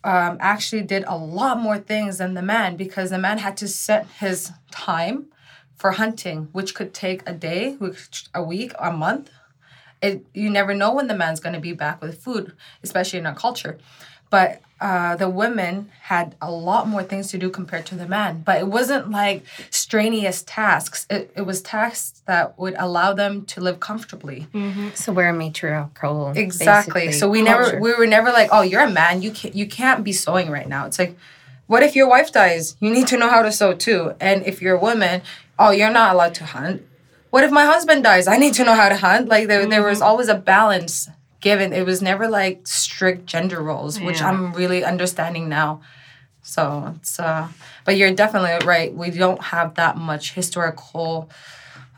[0.06, 3.68] um, actually did a lot more things than the man because the man had to
[3.68, 5.26] set his time
[5.76, 7.78] for hunting, which could take a day,
[8.34, 9.30] a week, a month.
[10.02, 13.26] It, you never know when the man's going to be back with food, especially in
[13.26, 13.78] our culture.
[14.30, 18.42] But uh, the women had a lot more things to do compared to the men.
[18.46, 21.06] But it wasn't like strenuous tasks.
[21.10, 24.48] It, it was tasks that would allow them to live comfortably.
[24.54, 24.90] Mm-hmm.
[24.94, 26.34] So we're a matriarchal.
[26.36, 27.12] Exactly.
[27.12, 27.74] So we culture.
[27.74, 29.22] never we were never like, oh, you're a man.
[29.22, 30.86] You can't you can't be sewing right now.
[30.86, 31.18] It's like,
[31.68, 32.78] what if your wife dies?
[32.80, 34.14] You need to know how to sew too.
[34.20, 35.22] And if you're a woman,
[35.58, 36.84] oh, you're not allowed to hunt.
[37.30, 38.28] What if my husband dies?
[38.28, 39.28] I need to know how to hunt.
[39.28, 39.70] Like there, mm-hmm.
[39.70, 40.08] there was mm-hmm.
[40.08, 41.10] always a balance
[41.40, 41.74] given.
[41.74, 44.30] It was never like strict gender roles, which yeah.
[44.30, 45.82] I'm really understanding now.
[46.42, 47.48] So it's uh
[47.86, 48.94] but you're definitely right.
[48.94, 51.30] We don't have that much historical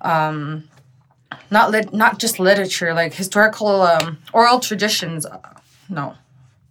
[0.02, 0.68] um
[1.50, 5.26] not lit not just literature, like historical um oral traditions.
[5.26, 5.40] Uh,
[5.90, 6.16] no.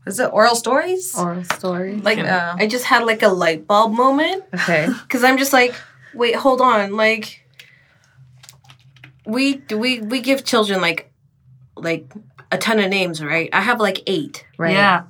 [0.07, 1.17] Is it oral stories?
[1.17, 2.03] Oral stories.
[2.03, 2.57] Like yeah.
[2.59, 4.45] I just had like a light bulb moment.
[4.55, 4.89] Okay.
[5.09, 5.75] Cuz I'm just like,
[6.15, 6.97] wait, hold on.
[6.97, 7.47] Like
[9.27, 11.11] we we we give children like
[11.77, 12.07] like
[12.53, 13.49] a ton of names, right?
[13.53, 14.47] I have like eight.
[14.59, 14.75] Right.
[14.75, 15.05] Yeah.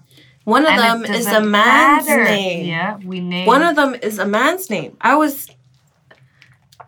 [0.45, 2.25] One of and them is a man's matter.
[2.25, 2.67] name.
[2.67, 3.47] Yeah, we name.
[3.47, 4.97] One of them is a man's name.
[5.01, 5.49] I was,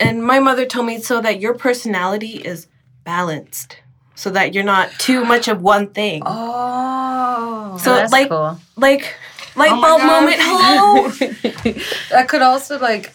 [0.01, 2.67] and my mother told me so that your personality is
[3.05, 3.77] balanced,
[4.15, 6.23] so that you're not too much of one thing.
[6.25, 8.59] Oh, so like, cool.
[8.77, 9.15] like,
[9.55, 10.37] light oh bulb moment.
[10.41, 11.09] Hello.
[12.11, 13.12] that could also like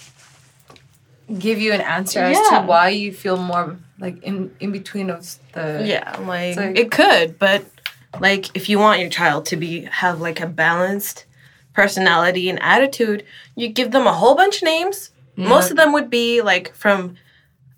[1.39, 2.31] give you an answer yeah.
[2.31, 6.77] as to why you feel more like in in between of the yeah like, like
[6.77, 7.65] it could but
[8.19, 11.25] like if you want your child to be have like a balanced
[11.73, 15.47] personality and attitude you give them a whole bunch of names yeah.
[15.47, 17.15] most of them would be like from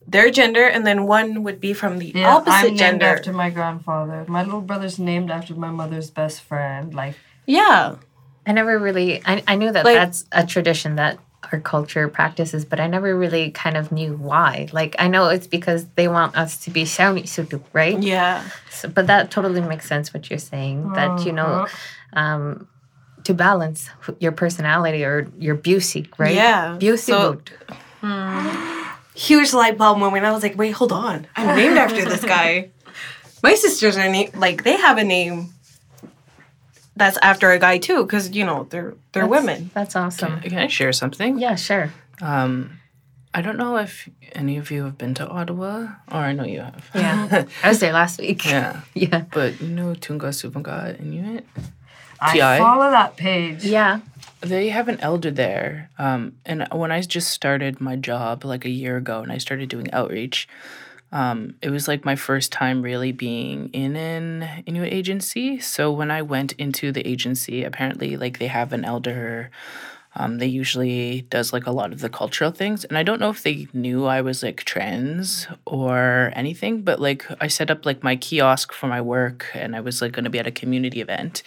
[0.07, 3.33] their gender and then one would be from the yeah, opposite I'm gender named after
[3.33, 7.95] my grandfather my little brother's named after my mother's best friend like yeah
[8.45, 11.19] i never really i, I knew that like, that's a tradition that
[11.51, 14.67] our culture practices, but I never really kind of knew why.
[14.71, 18.01] Like I know it's because they want us to be sauni sutu, right?
[18.01, 18.47] Yeah.
[18.71, 20.93] So, but that totally makes sense what you're saying.
[20.93, 22.19] That you know, uh-huh.
[22.19, 22.67] um,
[23.23, 26.35] to balance your personality or your beauty, right?
[26.35, 26.75] Yeah.
[26.77, 26.97] Beauty.
[26.97, 27.41] So,
[28.01, 28.83] hmm.
[29.15, 30.25] huge light bulb moment.
[30.25, 31.27] I was like, wait, hold on.
[31.35, 32.71] I'm named after this guy.
[33.43, 35.53] My sisters are named like they have a name
[36.95, 39.71] that's after a guy too, because you know they're they're that's, women.
[39.73, 40.41] That's awesome.
[40.41, 41.39] Can, can, I share something?
[41.39, 41.91] Yeah, sure.
[42.21, 42.79] Um,
[43.33, 46.61] I don't know if any of you have been to Ottawa, or I know you
[46.61, 46.89] have.
[46.93, 48.45] Yeah, I was there last week.
[48.45, 49.25] Yeah, yeah.
[49.31, 51.45] But you know Tungasuvvingat Inuit.
[52.19, 52.59] I TI?
[52.59, 53.63] follow that page.
[53.63, 54.01] Yeah.
[54.41, 58.69] They have an elder there, um, and when I just started my job like a
[58.69, 60.47] year ago, and I started doing outreach,
[61.11, 65.59] um, it was like my first time really being in an Inuit agency.
[65.59, 69.49] So when I went into the agency, apparently, like they have an elder.
[70.15, 73.29] Um, they usually does like a lot of the cultural things, and I don't know
[73.29, 78.03] if they knew I was like trans or anything, but like I set up like
[78.03, 80.99] my kiosk for my work, and I was like going to be at a community
[80.99, 81.43] event,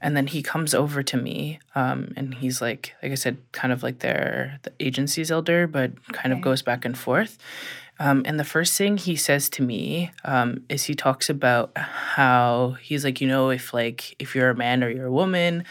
[0.00, 3.72] and then he comes over to me um, and he's like like i said kind
[3.72, 6.38] of like their the agency's elder but kind okay.
[6.38, 7.38] of goes back and forth
[7.98, 12.76] um, and the first thing he says to me um, is he talks about how
[12.80, 15.64] he's like, you know, if like if you're a man or you're a woman,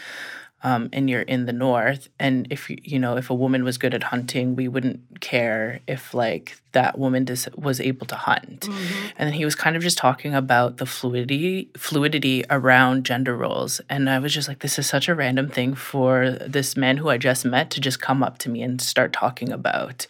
[0.62, 3.78] um, and you're in the north, and if you you know if a woman was
[3.78, 8.62] good at hunting, we wouldn't care if like that woman dis- was able to hunt.
[8.62, 9.06] Mm-hmm.
[9.16, 13.80] And then he was kind of just talking about the fluidity fluidity around gender roles,
[13.88, 17.08] and I was just like, this is such a random thing for this man who
[17.08, 20.06] I just met to just come up to me and start talking about.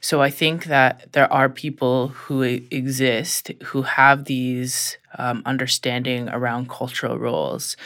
[0.00, 6.68] So I think that there are people who exist who have these um, understanding around
[6.68, 7.76] cultural roles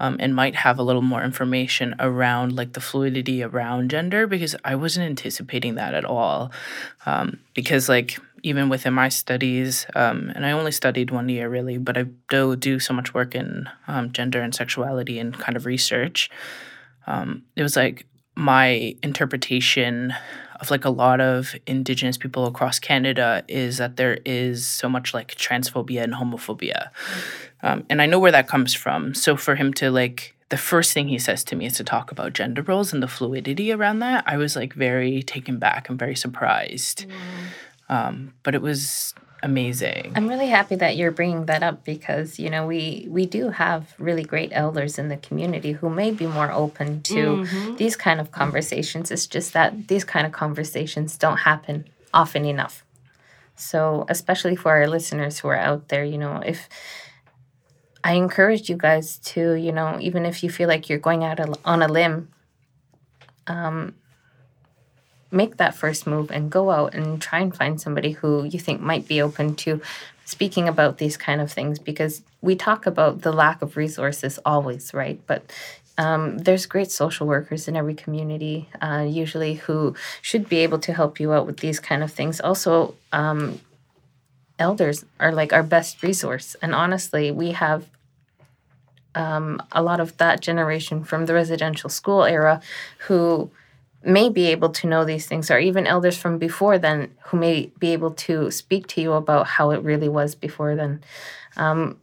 [0.00, 4.56] um, and might have a little more information around like the fluidity around gender because
[4.64, 6.50] I wasn't anticipating that at all.
[7.06, 11.78] Um, because like even within my studies, um, and I only studied one year really,
[11.78, 15.66] but I do do so much work in um, gender and sexuality and kind of
[15.66, 16.30] research.
[17.06, 20.14] Um, it was like my interpretation
[20.60, 25.14] of like a lot of indigenous people across Canada is that there is so much
[25.14, 26.90] like transphobia and homophobia.
[27.62, 29.14] Um, and I know where that comes from.
[29.14, 32.10] So for him to like, the first thing he says to me is to talk
[32.10, 34.24] about gender roles and the fluidity around that.
[34.26, 37.06] I was like very taken back and very surprised.
[37.08, 37.94] Mm.
[37.94, 40.12] Um, but it was amazing.
[40.14, 43.94] I'm really happy that you're bringing that up because you know we we do have
[43.98, 47.76] really great elders in the community who may be more open to mm-hmm.
[47.76, 49.10] these kind of conversations.
[49.10, 52.84] It's just that these kind of conversations don't happen often enough.
[53.56, 56.68] So, especially for our listeners who are out there, you know, if
[58.02, 61.38] I encourage you guys to, you know, even if you feel like you're going out
[61.64, 62.30] on a limb,
[63.46, 63.94] um,
[65.30, 68.80] make that first move and go out and try and find somebody who you think
[68.80, 69.80] might be open to
[70.24, 74.94] speaking about these kind of things because we talk about the lack of resources always,
[74.94, 75.20] right?
[75.26, 75.50] But
[75.98, 80.92] um, there's great social workers in every community, uh, usually who should be able to
[80.92, 82.40] help you out with these kind of things.
[82.40, 83.60] Also, um,
[84.58, 87.86] elders are like our best resource, and honestly, we have
[89.14, 92.62] um, a lot of that generation from the residential school era
[93.08, 93.50] who
[94.02, 97.70] may be able to know these things, or even elders from before then who may
[97.78, 101.02] be able to speak to you about how it really was before then.
[101.56, 102.00] Um,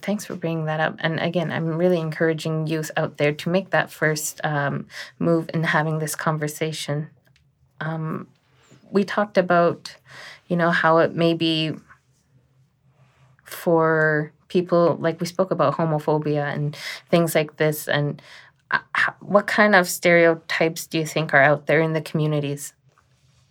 [0.00, 0.96] thanks for bringing that up.
[1.00, 4.86] And again, I'm really encouraging youth out there to make that first um,
[5.18, 7.08] move in having this conversation.
[7.80, 8.28] Um,
[8.90, 9.96] we talked about,
[10.46, 11.74] you know, how it may be
[13.42, 16.76] for people, like we spoke about homophobia and
[17.10, 18.22] things like this, and
[19.20, 22.72] what kind of stereotypes do you think are out there in the communities?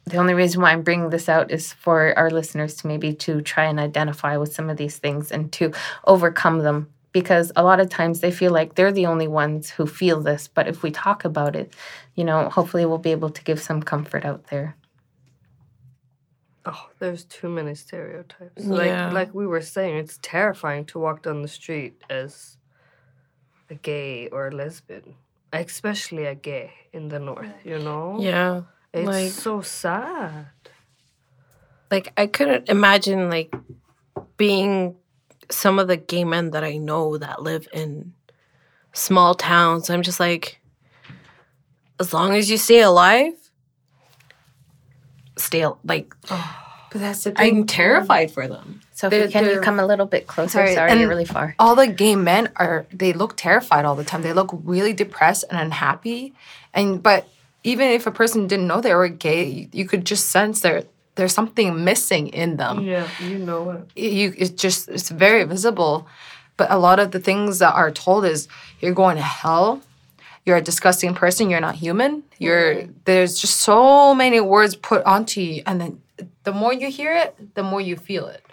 [0.05, 3.41] The only reason why I'm bringing this out is for our listeners to maybe to
[3.41, 5.71] try and identify with some of these things and to
[6.05, 9.87] overcome them because a lot of times they feel like they're the only ones who
[9.87, 11.73] feel this, but if we talk about it,
[12.13, 14.75] you know, hopefully we'll be able to give some comfort out there.
[16.65, 18.65] Oh, there's too many stereotypes.
[18.65, 19.05] Yeah.
[19.05, 22.57] Like like we were saying, it's terrifying to walk down the street as
[23.69, 25.15] a gay or a lesbian,
[25.53, 27.53] especially a gay in the north.
[27.63, 28.17] You know.
[28.19, 28.63] Yeah.
[28.93, 30.47] It's like so sad.
[31.91, 33.53] like I couldn't imagine like
[34.37, 34.95] being
[35.51, 38.13] some of the gay men that I know that live in
[38.93, 39.89] small towns.
[39.89, 40.61] I'm just like
[41.99, 43.33] as long as you stay alive,
[45.37, 46.15] stay al- like
[46.95, 47.57] But that's the thing.
[47.57, 48.79] I'm terrified for them.
[48.93, 50.59] So They're- can you come a little bit closer?
[50.59, 51.53] Sorry, Sorry, you're really far.
[51.59, 54.21] all the gay men are they look terrified all the time.
[54.21, 56.33] They look really depressed and unhappy.
[56.73, 57.27] And but
[57.65, 60.83] even if a person didn't know they were gay, you, you could just sense there
[61.15, 62.85] there's something missing in them.
[62.85, 64.01] Yeah, you know it.
[64.01, 66.07] You it's just it's very visible.
[66.55, 68.47] But a lot of the things that are told is
[68.79, 69.81] you're going to hell.
[70.45, 71.49] You're a disgusting person.
[71.49, 72.23] You're not human.
[72.39, 75.99] You're there's just so many words put onto you, and then
[76.45, 78.43] the more you hear it, the more you feel it.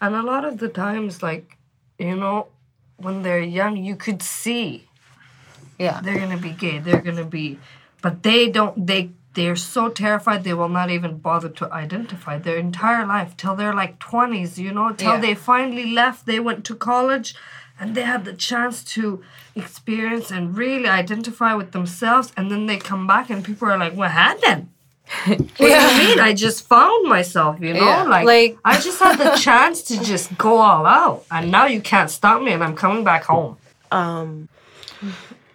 [0.00, 1.56] And a lot of the times, like,
[1.98, 2.48] you know,
[2.96, 4.68] when they're young, you could see
[5.78, 6.00] Yeah.
[6.02, 6.78] they're gonna be gay.
[6.78, 7.58] They're gonna be,
[8.02, 8.86] but they don't.
[8.90, 13.54] They they're so terrified they will not even bother to identify their entire life till
[13.54, 14.58] they're like twenties.
[14.58, 15.20] You know, till Yeah.
[15.26, 16.26] they finally left.
[16.26, 17.28] They went to college,
[17.78, 19.22] and they had the chance to
[19.54, 22.32] experience and really identify with themselves.
[22.36, 24.68] And then they come back, and people are like, "What happened?"
[25.26, 26.20] What do you mean?
[26.20, 27.80] I just found myself, you know?
[27.84, 28.02] Yeah.
[28.04, 31.24] Like, Like- I just had the chance to just go all out.
[31.30, 33.56] And now you can't stop me and I'm coming back home.
[33.90, 34.48] Um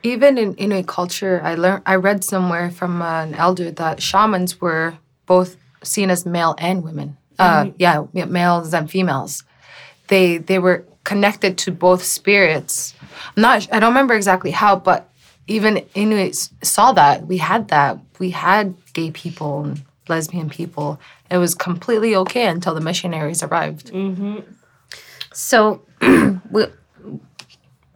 [0.02, 4.60] even in in a culture, I learned I read somewhere from an elder that shamans
[4.60, 7.18] were both seen as male and women.
[7.40, 9.44] Uh, yeah, yeah, males and females.
[10.08, 12.94] They they were connected to both spirits.
[13.36, 15.10] I'm not I don't remember exactly how, but
[15.48, 17.28] even Inuits saw that.
[17.28, 17.98] We had that.
[18.20, 21.00] We had gay people and lesbian people.
[21.30, 23.92] It was completely okay until the missionaries arrived.
[25.34, 25.82] So,
[26.52, 26.66] we,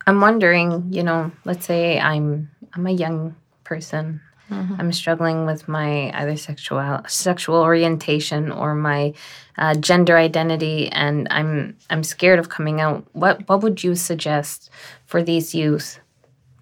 [0.08, 4.22] I'm wondering, you know, let's say I'm I'm a young person.
[4.80, 9.14] I'm struggling with my either sexual sexual orientation or my
[9.58, 13.06] uh, gender identity, and I'm I'm scared of coming out.
[13.12, 14.70] What what would you suggest
[15.06, 16.00] for these youth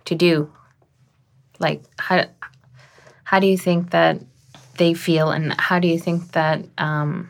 [0.05, 0.51] to do?
[1.59, 2.25] Like how
[3.25, 4.21] how do you think that
[4.77, 7.29] they feel, and how do you think that, um,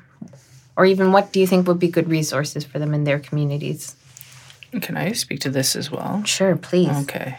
[0.77, 3.95] or even what do you think would be good resources for them in their communities?
[4.81, 6.23] Can I speak to this as well?
[6.25, 6.89] Sure, please.
[7.03, 7.37] Okay.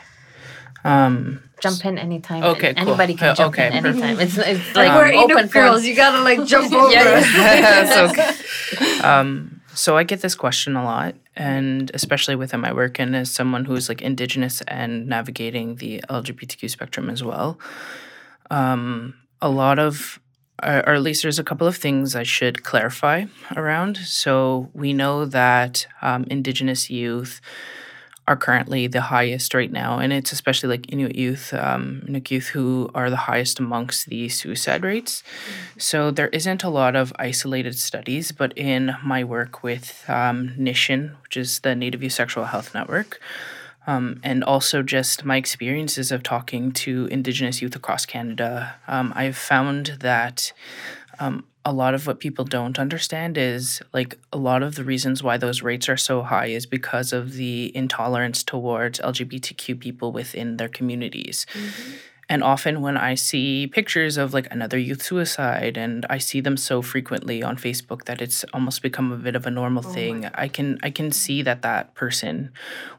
[0.84, 2.42] Um, Jump in anytime.
[2.44, 2.88] Okay, cool.
[2.88, 4.20] Anybody can Uh, jump okay, in anytime.
[4.20, 5.84] It's it's like We're open girls.
[5.84, 6.92] you gotta like jump over.
[6.92, 8.32] That's okay.
[9.02, 13.30] Um, so I get this question a lot, and especially within my work, and as
[13.30, 17.58] someone who's like Indigenous and navigating the LGBTQ spectrum as well.
[18.50, 20.18] Um, a lot of,
[20.62, 23.98] or at least there's a couple of things I should clarify around.
[23.98, 27.40] So we know that um, Indigenous youth
[28.28, 32.46] are currently the highest right now, and it's especially like Inuit youth, um, Inuit youth
[32.48, 35.22] who are the highest amongst the suicide rates.
[35.78, 41.14] So there isn't a lot of isolated studies, but in my work with um, NYSHN,
[41.22, 43.20] which is the Native Youth Sexual Health Network,
[43.86, 49.36] um, and also just my experiences of talking to Indigenous youth across Canada, um, I've
[49.36, 50.52] found that
[51.18, 55.22] um, a lot of what people don't understand is like a lot of the reasons
[55.22, 60.58] why those rates are so high is because of the intolerance towards LGBTQ people within
[60.58, 61.44] their communities.
[62.28, 66.56] And often when I see pictures of like another youth suicide and I see them
[66.56, 70.48] so frequently on Facebook that it's almost become a bit of a normal thing, I
[70.48, 72.50] can I can see that that person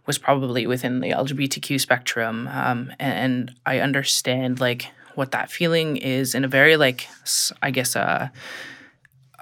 [0.06, 5.98] was probably within the LGBTQ spectrum, um, and, and I understand like what that feeling
[5.98, 7.10] is in a very like
[7.62, 8.32] I guess a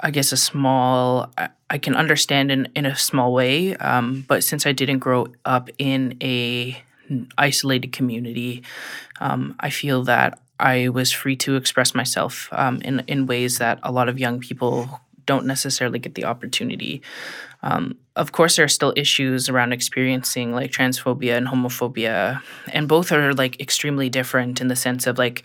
[0.01, 4.43] I guess a small I, I can understand in in a small way, um, but
[4.43, 6.81] since I didn't grow up in a
[7.37, 8.63] isolated community,
[9.19, 13.79] um, I feel that I was free to express myself um, in in ways that
[13.83, 17.01] a lot of young people don't necessarily get the opportunity.
[17.63, 22.41] Um, of course, there are still issues around experiencing like transphobia and homophobia,
[22.71, 25.43] and both are like extremely different in the sense of like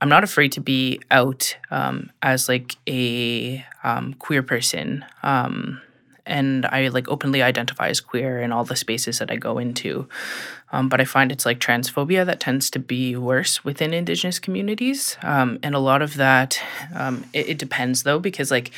[0.00, 5.04] I'm not afraid to be out um, as like a um, queer person.
[5.22, 5.80] Um,
[6.24, 10.08] and I like openly identify as queer in all the spaces that I go into.
[10.70, 15.16] Um, but I find it's like transphobia that tends to be worse within Indigenous communities.
[15.22, 16.60] Um, and a lot of that,
[16.94, 18.70] um, it, it depends though, because like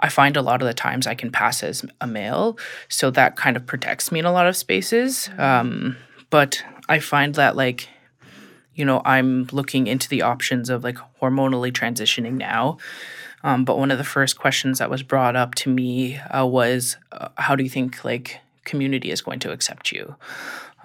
[0.00, 2.58] I find a lot of the times I can pass as a male.
[2.88, 5.30] So that kind of protects me in a lot of spaces.
[5.38, 5.96] Um,
[6.30, 7.88] but I find that like,
[8.74, 12.78] you know, I'm looking into the options of like hormonally transitioning now.
[13.44, 16.96] Um, but one of the first questions that was brought up to me uh, was,
[17.12, 20.16] uh, how do you think like community is going to accept you.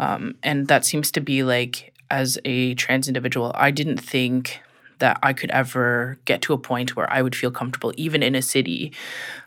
[0.02, 4.60] Um, and that seems to be like, as a trans individual, I didn't think
[5.02, 8.36] that I could ever get to a point where I would feel comfortable, even in
[8.36, 8.94] a city,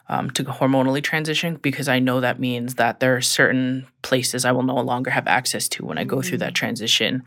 [0.09, 4.53] um, to hormonally transition because I know that means that there are certain places I
[4.53, 6.57] will no longer have access to when I go through that mm.
[6.57, 7.23] transition.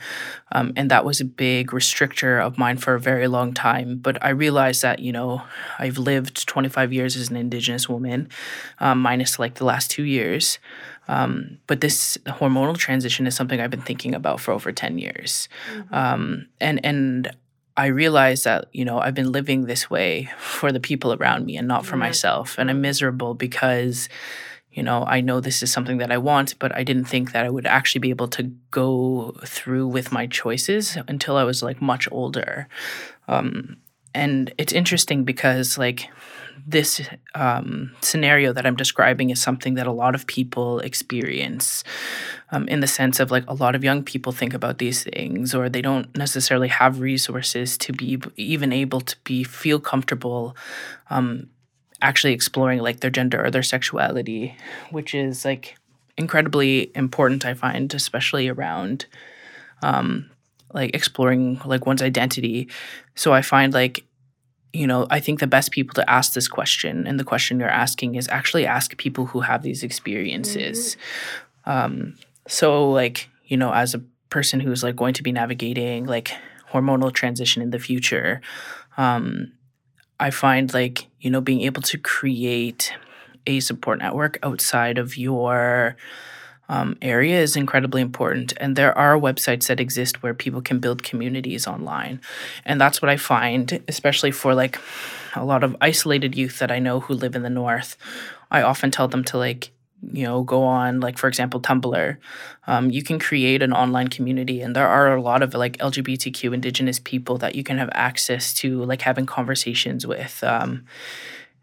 [0.51, 3.97] Um, and that was a big restrictor of mine for a very long time.
[3.97, 5.41] But I realized that, you know,
[5.79, 8.29] I've lived 25 years as an Indigenous woman,
[8.79, 10.59] um, minus like the last two years.
[11.07, 15.47] Um, but this hormonal transition is something I've been thinking about for over 10 years.
[15.73, 15.93] Mm-hmm.
[15.93, 17.31] Um, and, and
[17.77, 21.57] I realize that, you know, I've been living this way for the people around me
[21.57, 22.57] and not for myself.
[22.57, 24.09] And I'm miserable because,
[24.71, 27.45] you know, I know this is something that I want, but I didn't think that
[27.45, 31.79] I would actually be able to go through with my choices until I was like
[31.79, 32.67] much older.
[33.27, 33.77] Um,
[34.13, 36.09] and it's interesting because, like,
[36.65, 37.01] this
[37.35, 41.83] um, scenario that I'm describing is something that a lot of people experience
[42.51, 45.53] um, in the sense of like a lot of young people think about these things
[45.53, 50.55] or they don't necessarily have resources to be even able to be feel comfortable
[51.09, 51.49] um,
[52.01, 54.55] actually exploring like their gender or their sexuality
[54.91, 55.75] which is like
[56.17, 59.05] incredibly important i find especially around
[59.83, 60.29] um,
[60.73, 62.69] like exploring like one's identity.
[63.15, 64.05] So i find like
[64.73, 67.69] you know, I think the best people to ask this question and the question you're
[67.69, 70.97] asking is actually ask people who have these experiences.
[71.65, 71.71] Mm-hmm.
[71.71, 76.31] Um, so, like, you know, as a person who's like going to be navigating like
[76.71, 78.41] hormonal transition in the future,
[78.97, 79.51] um,
[80.19, 82.93] I find like, you know, being able to create
[83.45, 85.95] a support network outside of your
[86.69, 88.53] um, area is incredibly important.
[88.57, 92.19] And there are websites that exist where people can build communities online.
[92.65, 94.79] And that's what I find, especially for like
[95.35, 97.95] a lot of isolated youth that I know who live in the North.
[98.51, 99.71] I often tell them to like,
[100.11, 102.17] you know, go on, like, for example, Tumblr.
[102.67, 106.53] Um, you can create an online community, and there are a lot of like LGBTQ
[106.53, 110.43] Indigenous people that you can have access to, like, having conversations with.
[110.43, 110.85] Um,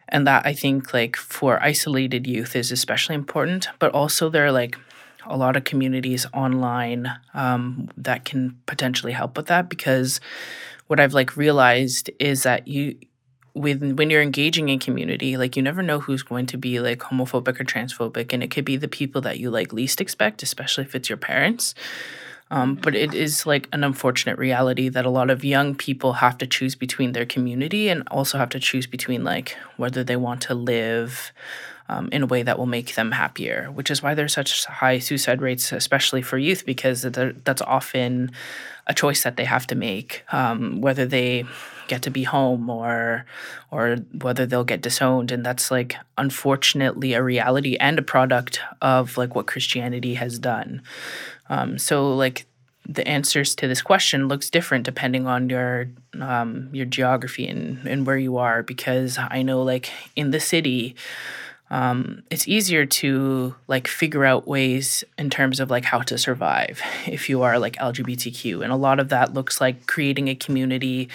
[0.08, 4.52] and that I think, like, for isolated youth is especially important, but also there are
[4.52, 4.76] like
[5.26, 10.20] a lot of communities online um, that can potentially help with that because
[10.86, 12.96] what I've like realized is that you
[13.54, 16.98] with when you're engaging in community like you never know who's going to be like
[16.98, 20.84] homophobic or transphobic and it could be the people that you like least expect especially
[20.84, 21.74] if it's your parents.
[22.50, 26.36] Um, but it is like an unfortunate reality that a lot of young people have
[26.38, 30.42] to choose between their community and also have to choose between like whether they want
[30.42, 31.32] to live
[31.88, 34.98] um, in a way that will make them happier, which is why there's such high
[34.98, 38.32] suicide rates, especially for youth, because that's often
[38.86, 41.44] a choice that they have to make, um, whether they
[41.86, 43.26] get to be home or
[43.70, 45.30] or whether they'll get disowned.
[45.30, 50.82] And that's like unfortunately a reality and a product of like what christianity has done.
[51.50, 52.46] Um, so like
[52.86, 55.88] the answers to this question looks different depending on your
[56.20, 60.94] um, your geography and, and where you are because i know like in the city
[61.74, 66.80] um, it's easier to like figure out ways in terms of like how to survive
[67.06, 68.62] if you are like LGBTQ.
[68.62, 71.08] And a lot of that looks like creating a community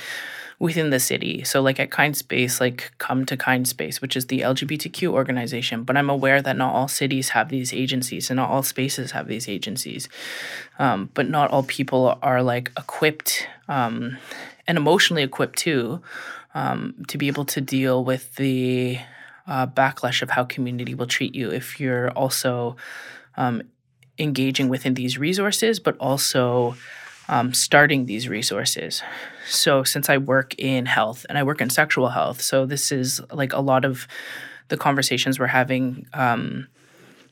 [0.59, 1.45] within the city.
[1.45, 5.83] So like at Kind Space, like Come to Kind Space, which is the LGBTQ organization.
[5.85, 9.29] But I'm aware that not all cities have these agencies and not all spaces have
[9.29, 10.09] these agencies.
[10.77, 14.17] Um, but not all people are like equipped um,
[14.67, 16.01] and emotionally equipped too
[16.53, 18.99] um, to be able to deal with the
[19.49, 22.77] uh, backlash of how community will treat you if you're also
[23.35, 23.63] um,
[24.17, 26.75] engaging within these resources, but also
[27.27, 29.01] um, starting these resources.
[29.47, 33.19] So, since I work in health and I work in sexual health, so this is
[33.31, 34.07] like a lot of
[34.67, 36.67] the conversations we're having um,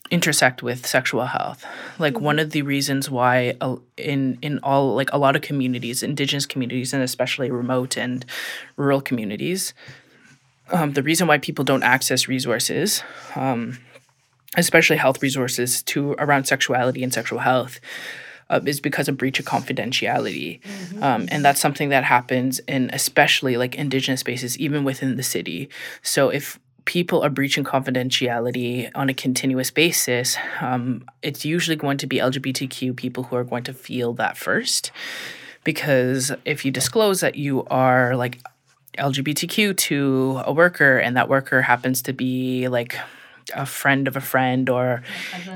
[0.10, 1.64] intersect with sexual health.
[2.00, 2.26] Like mm-hmm.
[2.26, 6.48] one of the reasons why uh, in in all like a lot of communities, indigenous
[6.48, 8.26] communities, and especially remote and
[8.76, 9.76] rural communities,
[10.72, 13.04] um, the reason why people don't access resources,
[13.36, 13.78] um,
[14.56, 17.80] especially health resources, to around sexuality and sexual health.
[18.50, 20.62] Uh, is because of breach of confidentiality.
[20.62, 21.04] Mm-hmm.
[21.04, 25.68] Um, and that's something that happens in especially like indigenous spaces, even within the city.
[26.02, 26.58] So if
[26.88, 32.96] people are breaching confidentiality on a continuous basis, um, it's usually going to be LGBTQ
[32.96, 34.92] people who are going to feel that first.
[35.66, 38.40] Because if you disclose that you are like
[38.98, 42.98] LGBTQ to a worker, and that worker happens to be like
[43.56, 45.04] a friend of a friend or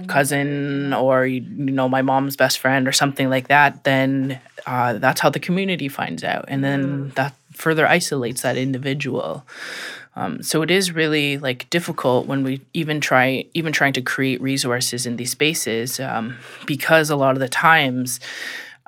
[0.07, 5.21] cousin, or you know my mom's best friend or something like that, then uh, that's
[5.21, 7.13] how the community finds out, and then mm.
[7.15, 9.45] that further isolates that individual.
[10.15, 14.41] Um, so it is really like difficult when we even try even trying to create
[14.41, 18.19] resources in these spaces um, because a lot of the times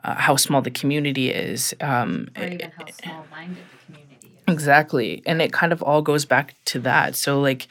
[0.04, 4.54] uh, how small the community is um, or even how small minded the community is.
[4.54, 5.22] Exactly.
[5.26, 7.16] And it kind of all goes back to that.
[7.16, 7.68] So like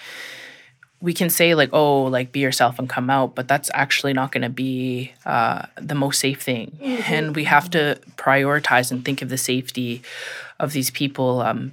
[1.01, 4.31] we can say like oh like be yourself and come out but that's actually not
[4.31, 6.79] going to be uh, the most safe thing.
[6.81, 7.13] Mm-hmm.
[7.13, 10.03] and we have to prioritize and think of the safety
[10.61, 11.73] of these people um,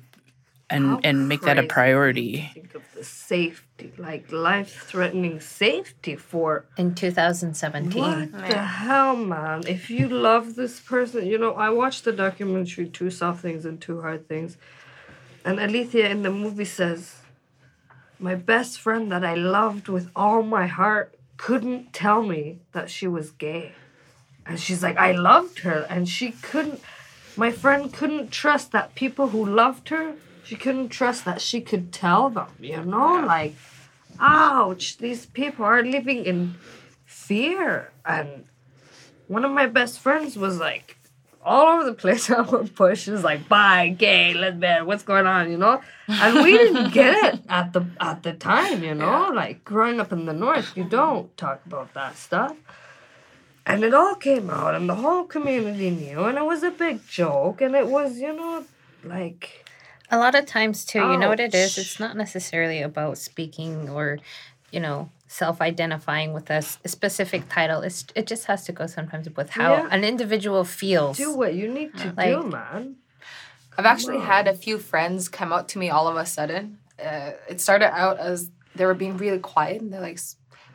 [0.70, 2.49] and How and make that a priority.
[2.53, 8.01] Think of the safety, like life-threatening safety for in 2017.
[8.01, 9.63] What the hell, man?
[9.67, 13.82] If you love this person, you know, I watched the documentary Two Soft Things and
[13.82, 14.57] Two Hard Things,
[15.43, 17.22] and Alethea in the movie says,
[18.20, 23.07] "My best friend that I loved with all my heart couldn't tell me that she
[23.07, 23.74] was gay."
[24.45, 26.82] And she's like, I loved her, and she couldn't.
[27.38, 30.15] My friend couldn't trust that people who loved her
[30.49, 33.23] she couldn't trust that she could tell them, you know?
[33.23, 33.53] Like,
[34.19, 36.55] ouch, these people are living in
[37.05, 37.91] fear.
[38.03, 38.45] And
[39.27, 40.97] one of my best friends was like,
[41.45, 42.97] all over the place at one point.
[42.97, 47.13] She was like, "Bye, gay, lesbian, what's going on?" You know, and we didn't get
[47.23, 48.83] it at the at the time.
[48.83, 49.41] You know, yeah.
[49.41, 52.57] like growing up in the north, you don't talk about that stuff.
[53.65, 57.07] And it all came out, and the whole community knew, and it was a big
[57.07, 58.65] joke, and it was, you know,
[59.03, 59.68] like
[60.12, 61.78] a lot of times too, you know what it is?
[61.78, 64.20] It's not necessarily about speaking or,
[64.72, 67.82] you know, self-identifying with a, specific title.
[67.82, 69.88] It's it just has to go sometimes with how yeah.
[69.91, 71.18] an individual feels.
[71.18, 72.95] Do what you need to like, do, man.
[73.78, 76.80] I've actually had a few friends come out to me all of a sudden.
[77.01, 80.20] Uh, it started out as they were being really quiet, and they're like,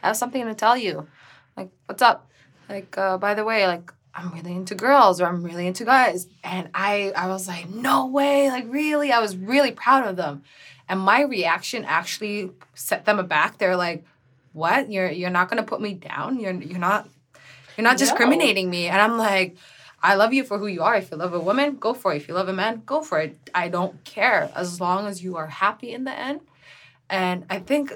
[0.03, 1.07] "I have something to tell you."
[1.57, 2.31] Like, what's up?
[2.69, 6.29] Like, uh, by the way, like I'm really into girls or I'm really into guys.
[6.43, 9.13] And I I was like, no way, like really?
[9.13, 10.43] I was really proud of them.
[10.89, 13.59] And my reaction actually set them aback.
[13.59, 14.05] They're like,
[14.53, 14.91] what?
[14.91, 16.39] You're you're not gonna put me down?
[16.39, 17.09] You're you're not
[17.77, 18.71] you're not discriminating no.
[18.71, 18.87] me.
[18.87, 19.57] And I'm like,
[20.03, 20.95] I love you for who you are.
[20.95, 22.19] If you love a woman, go for it.
[22.19, 23.37] If you love a man, go for it.
[23.55, 26.41] I don't care as long as you are happy in the end.
[27.11, 27.93] And I think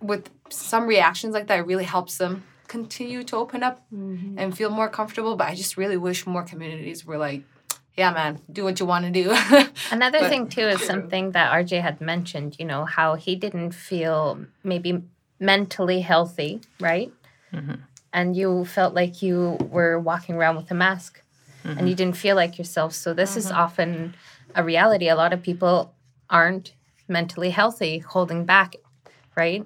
[0.00, 4.38] with some reactions like that, it really helps them continue to open up mm-hmm.
[4.38, 5.36] and feel more comfortable.
[5.36, 7.42] But I just really wish more communities were like,
[7.96, 9.34] yeah, man, do what you want to do.
[9.90, 13.72] Another but, thing, too, is something that RJ had mentioned, you know, how he didn't
[13.72, 15.02] feel maybe
[15.40, 17.10] mentally healthy, right?
[17.52, 17.74] Mm-hmm.
[18.12, 21.22] And you felt like you were walking around with a mask
[21.64, 21.78] mm-hmm.
[21.78, 22.92] and you didn't feel like yourself.
[22.92, 23.56] So, this is mm-hmm.
[23.56, 24.14] often
[24.54, 25.08] a reality.
[25.08, 25.94] A lot of people
[26.28, 26.74] aren't
[27.08, 28.76] mentally healthy, holding back,
[29.36, 29.64] right?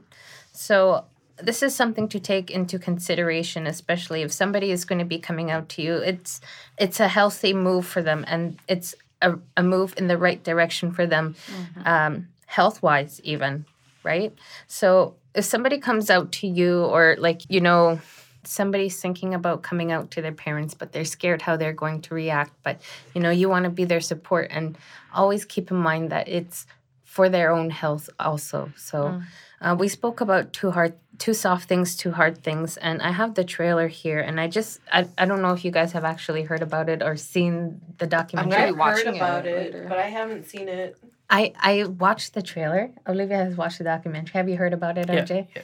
[0.53, 1.05] So,
[1.43, 5.51] this is something to take into consideration especially if somebody is going to be coming
[5.51, 6.41] out to you it's
[6.79, 10.93] it's a healthy move for them and it's a, a move in the right direction
[10.93, 11.87] for them mm-hmm.
[11.87, 13.65] um, health wise even
[14.03, 14.35] right
[14.67, 18.01] so if somebody comes out to you or like you know
[18.45, 22.15] somebody's thinking about coming out to their parents but they're scared how they're going to
[22.15, 22.81] react but
[23.15, 24.79] you know you want to be their support and
[25.13, 26.67] always keep in mind that it's
[27.05, 29.23] for their own health also so mm.
[29.61, 33.35] uh, we spoke about two hard two soft things, two hard things, and I have
[33.35, 36.43] the trailer here, and I just I, I don't know if you guys have actually
[36.43, 38.57] heard about it or seen the documentary.
[38.57, 40.97] I'm heard about it, it but I haven't seen it.
[41.29, 42.91] I I watched the trailer.
[43.07, 44.33] Olivia has watched the documentary.
[44.33, 45.31] Have you heard about it, RJ?
[45.31, 45.63] Yeah, yeah.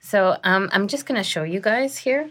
[0.00, 2.28] So um, I'm just gonna show you guys here.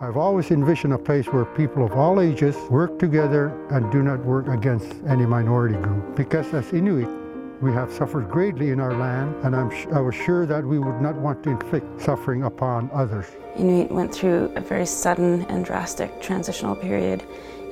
[0.00, 4.18] I've always envisioned a place where people of all ages work together and do not
[4.24, 6.16] work against any minority group.
[6.16, 7.23] Because as Inuit,
[7.60, 11.00] we have suffered greatly in our land, and I'm I was sure that we would
[11.00, 13.26] not want to inflict suffering upon others.
[13.56, 17.22] Inuit went through a very sudden and drastic transitional period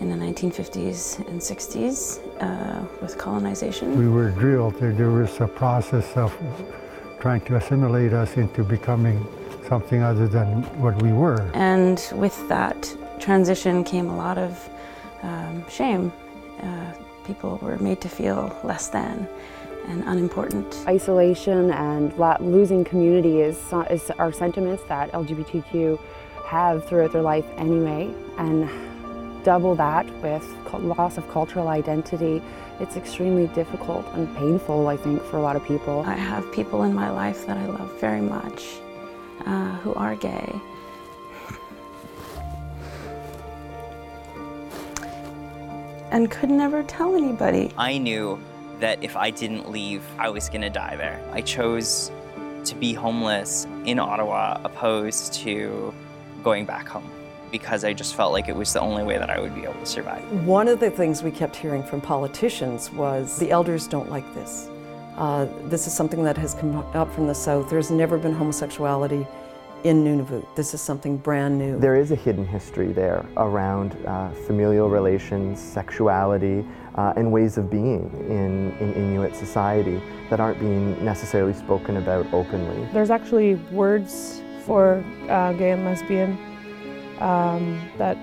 [0.00, 3.96] in the 1950s and 60s uh, with colonization.
[3.96, 4.74] We were drilled.
[4.74, 6.32] There was a process of
[7.20, 9.26] trying to assimilate us into becoming
[9.68, 11.40] something other than what we were.
[11.54, 14.68] And with that transition came a lot of
[15.22, 16.12] um, shame.
[16.60, 16.92] Uh,
[17.24, 19.28] people were made to feel less than
[19.88, 20.84] and unimportant.
[20.86, 23.58] Isolation and losing community is,
[23.90, 25.98] is are sentiments that LGBTQ
[26.46, 28.68] have throughout their life anyway, and
[29.44, 32.42] double that with loss of cultural identity,
[32.80, 36.00] it's extremely difficult and painful, I think, for a lot of people.
[36.06, 38.64] I have people in my life that I love very much
[39.46, 40.60] uh, who are gay.
[46.12, 47.72] and could never tell anybody.
[47.78, 48.38] I knew
[48.82, 51.20] that if I didn't leave, I was gonna die there.
[51.30, 52.10] I chose
[52.64, 55.94] to be homeless in Ottawa opposed to
[56.42, 57.08] going back home
[57.52, 59.78] because I just felt like it was the only way that I would be able
[59.78, 60.24] to survive.
[60.44, 64.68] One of the things we kept hearing from politicians was the elders don't like this.
[65.16, 67.70] Uh, this is something that has come up from the South.
[67.70, 69.26] There's never been homosexuality
[69.84, 70.44] in Nunavut.
[70.54, 71.78] This is something brand new.
[71.78, 76.64] There is a hidden history there around uh, familial relations, sexuality,
[76.94, 82.26] uh, and ways of being in, in Inuit society that aren't being necessarily spoken about
[82.32, 82.88] openly.
[82.92, 86.38] There's actually words for uh, gay and lesbian
[87.20, 88.16] um, that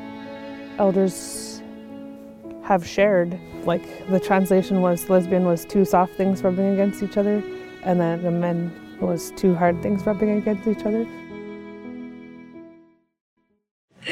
[0.78, 1.62] elders
[2.64, 3.38] have shared.
[3.66, 7.44] Like the translation was lesbian was two soft things rubbing against each other,
[7.84, 11.06] and then the men was two hard things rubbing against each other.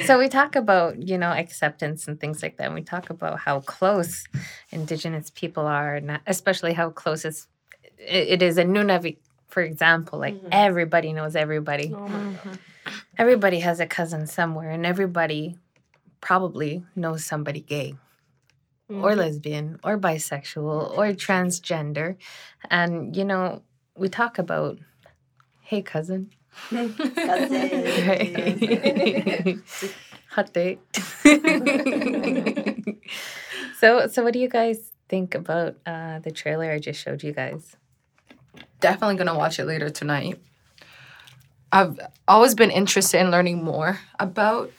[0.06, 2.66] So we talk about, you know, acceptance and things like that.
[2.66, 4.26] And we talk about how close
[4.72, 7.48] Indigenous people are, and especially how close it's,
[7.98, 9.18] it is in Nunavut,
[9.48, 10.20] for example.
[10.20, 10.50] Like mm-hmm.
[10.52, 11.92] everybody knows everybody.
[11.94, 12.54] Oh mm-hmm.
[13.18, 15.58] Everybody has a cousin somewhere, and everybody
[16.22, 17.96] probably knows somebody gay.
[18.90, 19.04] Mm-hmm.
[19.04, 22.16] Or lesbian, or bisexual, or transgender.
[22.70, 23.64] And, you know,
[23.98, 24.80] we talk about,
[25.60, 26.30] hey, cousin,
[30.32, 30.80] Hot date.
[33.80, 37.32] so, so what do you guys think about uh, the trailer I just showed you
[37.32, 37.76] guys?
[38.80, 40.40] Definitely gonna watch it later tonight.
[41.72, 44.72] I've always been interested in learning more about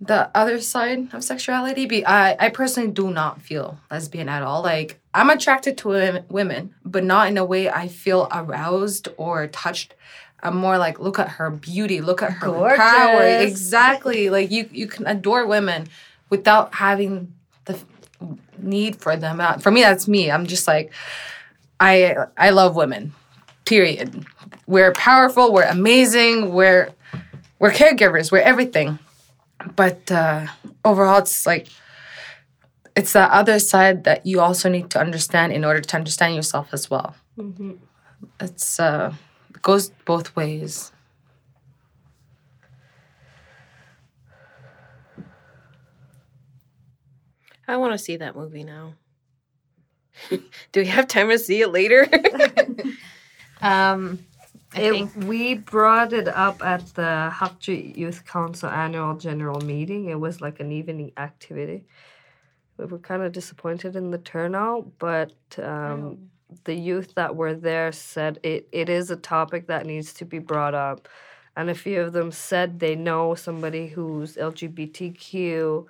[0.00, 1.86] the other side of sexuality.
[1.86, 4.62] Be I, I personally do not feel lesbian at all.
[4.62, 9.94] Like I'm attracted to women, but not in a way I feel aroused or touched
[10.42, 12.78] I'm more like, look at her beauty, look at her Gorgeous.
[12.78, 13.22] power.
[13.22, 14.30] Exactly.
[14.30, 15.88] Like you, you can adore women
[16.30, 17.32] without having
[17.64, 17.78] the
[18.58, 19.40] need for them.
[19.40, 20.30] Uh, for me, that's me.
[20.30, 20.92] I'm just like,
[21.78, 23.12] I, I love women.
[23.64, 24.24] Period.
[24.66, 25.52] We're powerful.
[25.52, 26.52] We're amazing.
[26.52, 26.90] We're,
[27.58, 28.32] we're caregivers.
[28.32, 28.98] We're everything.
[29.76, 30.46] But uh,
[30.84, 31.68] overall, it's like,
[32.96, 36.68] it's the other side that you also need to understand in order to understand yourself
[36.72, 37.14] as well.
[37.38, 37.72] Mm-hmm.
[38.40, 39.14] It's uh
[39.62, 40.92] goes both ways.
[47.68, 48.94] I want to see that movie now.
[50.30, 52.08] Do we have time to see it later?
[53.62, 54.18] um,
[54.74, 60.06] I it, think we brought it up at the Hakchi Youth Council annual general meeting.
[60.06, 61.84] It was like an evening activity.
[62.76, 66.18] We were kind of disappointed in the turnout, but um, oh
[66.64, 70.38] the youth that were there said it, it is a topic that needs to be
[70.38, 71.08] brought up.
[71.56, 75.86] And a few of them said they know somebody who's LGBTQ.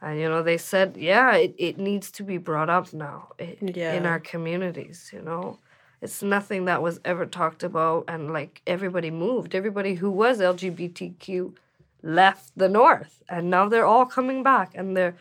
[0.00, 3.28] And, you know, they said, yeah, it, it needs to be brought up now
[3.60, 3.92] yeah.
[3.94, 5.58] in our communities, you know.
[6.00, 8.06] It's nothing that was ever talked about.
[8.08, 9.54] And, like, everybody moved.
[9.54, 11.54] Everybody who was LGBTQ
[12.02, 13.22] left the North.
[13.28, 14.72] And now they're all coming back.
[14.74, 15.14] And they're,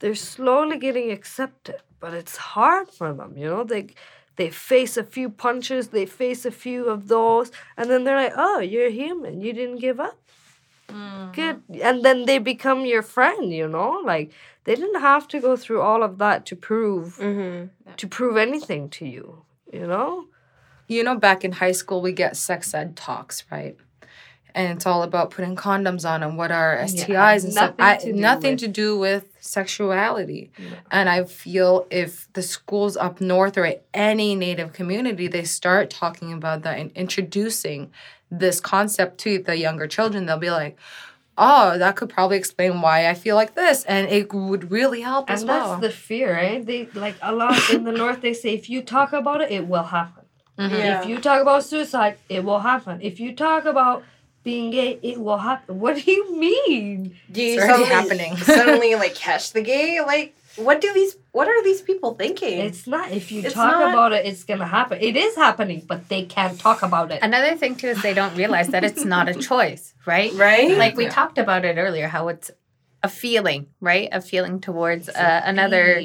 [0.00, 1.76] they're slowly getting accepted.
[1.98, 3.64] But it's hard for them, you know.
[3.64, 3.94] They
[4.36, 8.34] they face a few punches, they face a few of those, and then they're like,
[8.36, 9.40] oh, you're human.
[9.40, 10.18] You didn't give up.
[10.88, 11.32] Mm-hmm.
[11.32, 11.62] Good.
[11.82, 14.00] And then they become your friend, you know?
[14.04, 14.32] Like
[14.64, 17.66] they didn't have to go through all of that to prove mm-hmm.
[17.96, 20.26] to prove anything to you, you know?
[20.88, 23.76] You know, back in high school we get sex ed talks, right?
[24.56, 27.74] And it's all about putting condoms on and what are STIs yeah, and stuff.
[27.78, 28.60] I, to nothing with...
[28.60, 30.50] to do with sexuality.
[30.58, 30.70] Yeah.
[30.90, 36.32] And I feel if the schools up north or any Native community, they start talking
[36.32, 37.90] about that and introducing
[38.30, 40.76] this concept to the younger children, they'll be like,
[41.38, 45.28] oh, that could probably explain why I feel like this, and it would really help
[45.28, 45.74] and as well.
[45.74, 46.64] And that's the fear, right?
[46.64, 48.22] They like a lot in the north.
[48.22, 50.24] They say if you talk about it, it will happen.
[50.58, 50.74] Mm-hmm.
[50.74, 51.02] Yeah.
[51.02, 53.02] If you talk about suicide, it will happen.
[53.02, 54.02] If you talk about
[54.46, 55.80] being gay, it will happen.
[55.82, 57.16] What do you mean?
[57.32, 58.36] Do you it's suddenly, happening.
[58.58, 60.00] suddenly like catch the gay?
[60.00, 62.60] Like what do these what are these people thinking?
[62.60, 63.90] It's not if you it's talk not...
[63.90, 64.98] about it, it's gonna happen.
[65.02, 67.18] It is happening, but they can't talk about it.
[67.22, 70.32] Another thing too is they don't realize that it's not a choice, right?
[70.34, 70.78] Right.
[70.78, 71.18] Like we yeah.
[71.18, 72.50] talked about it earlier, how it's
[73.02, 74.08] a feeling, right?
[74.12, 76.02] A feeling towards uh, another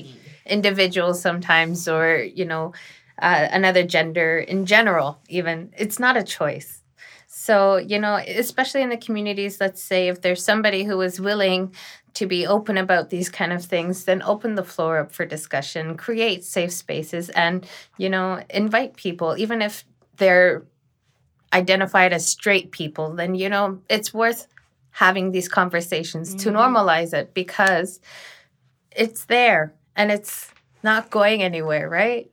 [0.47, 2.73] individual sometimes, or you know,
[3.21, 5.19] uh, another gender in general.
[5.29, 6.80] Even it's not a choice
[7.51, 11.75] so, you know, especially in the communities, let's say if there's somebody who is willing
[12.13, 15.97] to be open about these kind of things, then open the floor up for discussion,
[15.97, 19.83] create safe spaces, and, you know, invite people, even if
[20.15, 20.63] they're
[21.51, 24.47] identified as straight people, then, you know, it's worth
[24.91, 26.49] having these conversations mm-hmm.
[26.49, 27.99] to normalize it because
[28.95, 30.49] it's there and it's
[30.83, 32.31] not going anywhere, right?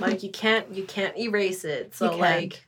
[0.00, 1.94] like you can't you can't erase it.
[1.94, 2.66] So like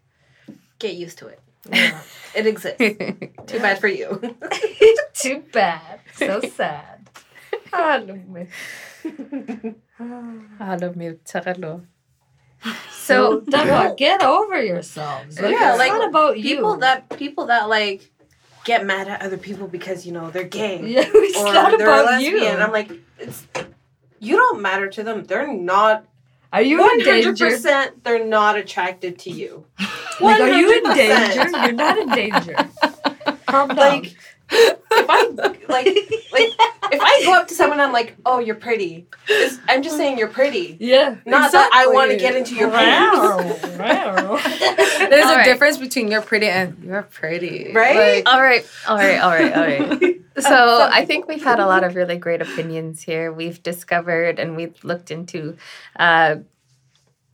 [0.78, 1.40] get used to it.
[1.70, 2.00] Yeah,
[2.34, 2.78] it exists.
[2.78, 4.36] Too bad for you.
[5.14, 6.00] Too bad.
[6.14, 7.10] So sad.
[7.72, 8.48] Hallo mig.
[9.98, 11.84] Hallo mig, Taralo.
[12.90, 13.40] So,
[13.96, 15.40] get over yourselves.
[15.40, 16.80] Like, yeah, it's like not about people you.
[16.80, 18.10] that people that like
[18.64, 21.86] get mad at other people because you know they're gay Yeah, it's or not they're
[21.88, 22.34] about lesbian.
[22.34, 22.48] you.
[22.48, 23.46] I'm like, it's
[24.18, 25.24] you don't matter to them.
[25.24, 26.04] They're not.
[26.52, 27.04] Are you in One hundred
[27.36, 27.50] danger?
[27.50, 28.04] percent.
[28.04, 29.66] They're not attracted to you.
[30.20, 30.94] Like, are you in 100%.
[30.96, 31.58] danger?
[31.60, 32.56] You're not in danger.
[33.46, 33.76] Calm down.
[33.76, 34.16] Like,
[34.50, 39.06] if I like, like, if I go up to someone, I'm like, "Oh, you're pretty."
[39.28, 40.76] It's- I'm just saying you're pretty.
[40.80, 43.78] yeah, Not that I want to get into your Wow, pants.
[43.78, 44.40] wow.
[45.08, 45.44] There's All a right.
[45.44, 47.70] difference between you're pretty and you're pretty.
[47.72, 48.24] Right?
[48.26, 49.62] All right, all right, all right, all
[50.00, 50.17] right.
[50.48, 53.32] So I think we've had a lot of really great opinions here.
[53.32, 55.56] We've discovered and we've looked into
[55.96, 56.36] uh,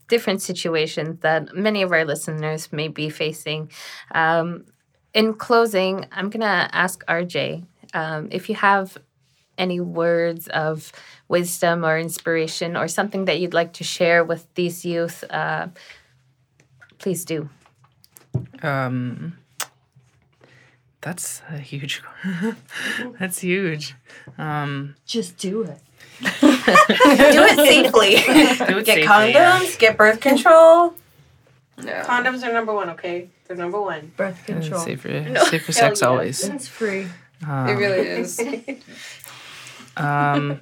[0.07, 3.71] different situations that many of our listeners may be facing.
[4.13, 4.65] Um,
[5.13, 8.97] in closing, I'm gonna ask RJ um, if you have
[9.57, 10.91] any words of
[11.27, 15.23] wisdom or inspiration or something that you'd like to share with these youth.
[15.29, 15.67] Uh,
[16.97, 17.49] please do.
[18.61, 19.37] Um,
[21.05, 22.01] that's a huge.
[23.19, 23.93] that's huge.
[24.39, 25.79] Um, Just do it.
[26.19, 28.09] do it safely.
[28.67, 29.33] do it get safely, condoms.
[29.33, 29.75] yeah.
[29.77, 30.95] Get birth control.
[31.83, 32.03] Yeah.
[32.05, 32.89] Condoms are number one.
[32.91, 34.11] Okay, they're number one.
[34.17, 34.81] Birth Yeah, control.
[34.81, 36.07] Safer, safer Hell sex yeah.
[36.07, 36.43] always.
[36.43, 37.07] It's free.
[37.45, 38.39] Um, It really is.
[39.97, 40.61] um,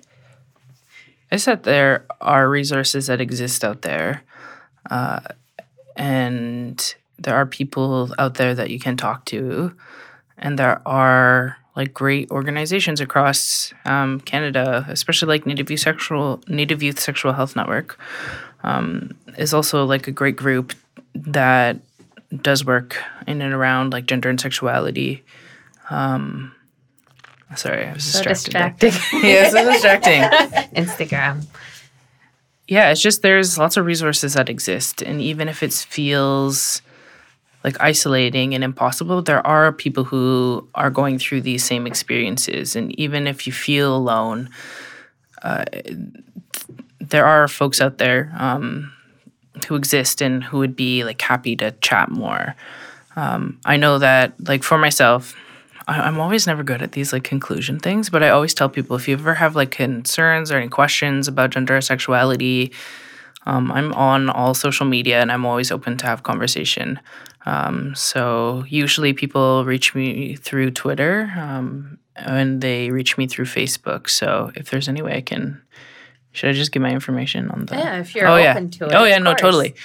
[1.31, 4.23] I said there are resources that exist out there,
[4.91, 5.21] uh,
[5.95, 9.73] and there are people out there that you can talk to,
[10.37, 16.83] and there are like great organizations across um, Canada, especially like Native Youth Sexual Native
[16.83, 17.97] Youth Sexual Health Network,
[18.63, 20.73] um, is also like a great group
[21.15, 21.77] that
[22.41, 25.23] does work in and around like gender and sexuality.
[25.89, 26.53] Um,
[27.55, 28.91] sorry, I was So distracted.
[28.91, 29.29] distracting.
[29.29, 30.21] yeah, so distracting.
[30.83, 31.45] Instagram.
[32.67, 36.81] Yeah, it's just there's lots of resources that exist, and even if it feels
[37.63, 42.97] like isolating and impossible, there are people who are going through these same experiences, and
[42.99, 44.49] even if you feel alone,
[45.41, 45.65] uh,
[46.99, 48.91] there are folks out there um,
[49.67, 52.55] who exist and who would be like happy to chat more.
[53.15, 55.35] Um, I know that, like for myself,
[55.87, 58.95] I, I'm always never good at these like conclusion things, but I always tell people
[58.95, 62.71] if you ever have like concerns or any questions about gender or sexuality,
[63.45, 66.99] um, I'm on all social media and I'm always open to have conversation.
[67.45, 74.09] Um, so usually people reach me through Twitter um, and they reach me through Facebook.
[74.09, 75.61] So if there's any way I can,
[76.31, 77.75] should I just give my information on the?
[77.75, 78.51] Yeah, if you're oh, yeah.
[78.51, 78.93] open to it.
[78.93, 79.41] Oh yeah, no, course.
[79.41, 79.75] totally.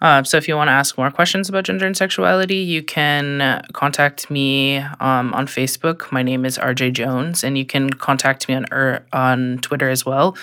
[0.00, 3.40] Uh, so if you want to ask more questions about gender and sexuality, you can
[3.40, 6.10] uh, contact me um, on Facebook.
[6.10, 10.04] My name is RJ Jones, and you can contact me on er, on Twitter as
[10.04, 10.36] well.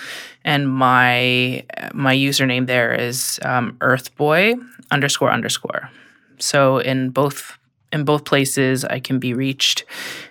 [0.44, 4.58] And my my username there is um, Earthboy
[4.90, 5.90] underscore underscore.
[6.40, 7.58] So in both
[7.92, 9.84] in both places, I can be reached,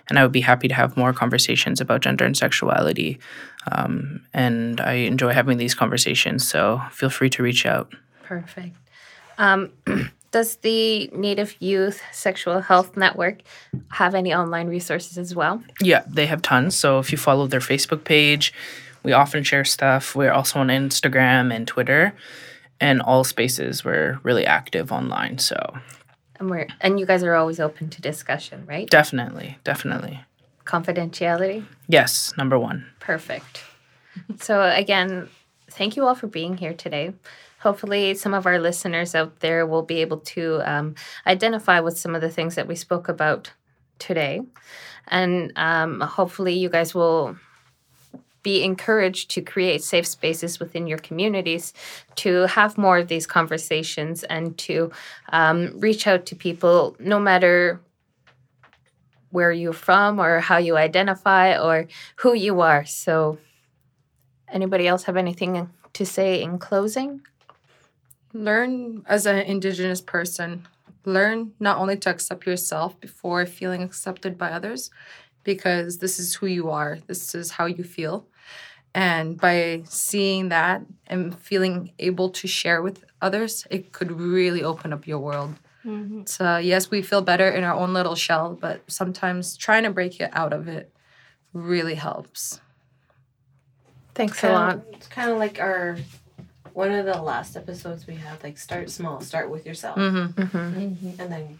[0.08, 3.18] and I would be happy to have more conversations about gender and sexuality.
[3.70, 6.48] Um, and I enjoy having these conversations.
[6.48, 7.92] So feel free to reach out.
[8.22, 8.76] Perfect.
[9.36, 9.72] Um,
[10.30, 13.42] does the Native Youth Sexual Health Network
[13.88, 15.62] have any online resources as well?
[15.80, 16.76] Yeah, they have tons.
[16.76, 18.54] So if you follow their Facebook page,
[19.02, 20.14] we often share stuff.
[20.14, 22.14] We're also on Instagram and Twitter,
[22.80, 23.84] and all spaces.
[23.84, 25.38] We're really active online.
[25.38, 25.74] So
[26.40, 28.88] And we're and you guys are always open to discussion, right?
[28.88, 30.20] definitely, definitely.
[30.64, 31.66] Confidentiality.
[31.86, 32.86] Yes, number one.
[32.98, 33.62] Perfect.
[34.40, 35.28] so again,
[35.70, 37.12] thank you all for being here today.
[37.60, 40.94] Hopefully, some of our listeners out there will be able to um,
[41.26, 43.52] identify with some of the things that we spoke about
[43.98, 44.40] today,
[45.08, 47.36] and um, hopefully, you guys will
[48.42, 51.72] be encouraged to create safe spaces within your communities
[52.16, 54.90] to have more of these conversations and to
[55.30, 57.80] um, reach out to people no matter
[59.30, 61.86] where you're from or how you identify or
[62.16, 62.84] who you are.
[62.84, 63.38] So,
[64.48, 67.22] anybody else have anything to say in closing?
[68.32, 70.66] learn as an indigenous person
[71.04, 74.90] learn not only to accept yourself before feeling accepted by others
[75.44, 78.26] because this is who you are this is how you feel
[78.94, 84.92] and by seeing that and feeling able to share with others it could really open
[84.92, 85.54] up your world
[86.26, 90.20] so yes we feel better in our own little shell but sometimes trying to break
[90.20, 90.92] it out of it
[91.54, 92.60] really helps
[94.14, 94.80] Thanks a lot.
[94.92, 95.96] It's kind of like our
[96.74, 98.42] one of the last episodes we had.
[98.42, 100.42] Like start small, start with yourself, mm-hmm.
[100.42, 101.18] Mhm.
[101.18, 101.58] and then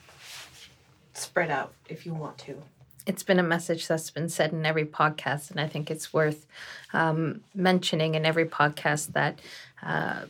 [1.15, 2.63] spread out if you want to.
[3.07, 6.47] It's been a message that's been said in every podcast, and I think it's worth
[6.93, 9.39] um, mentioning in every podcast that
[9.83, 10.23] uh,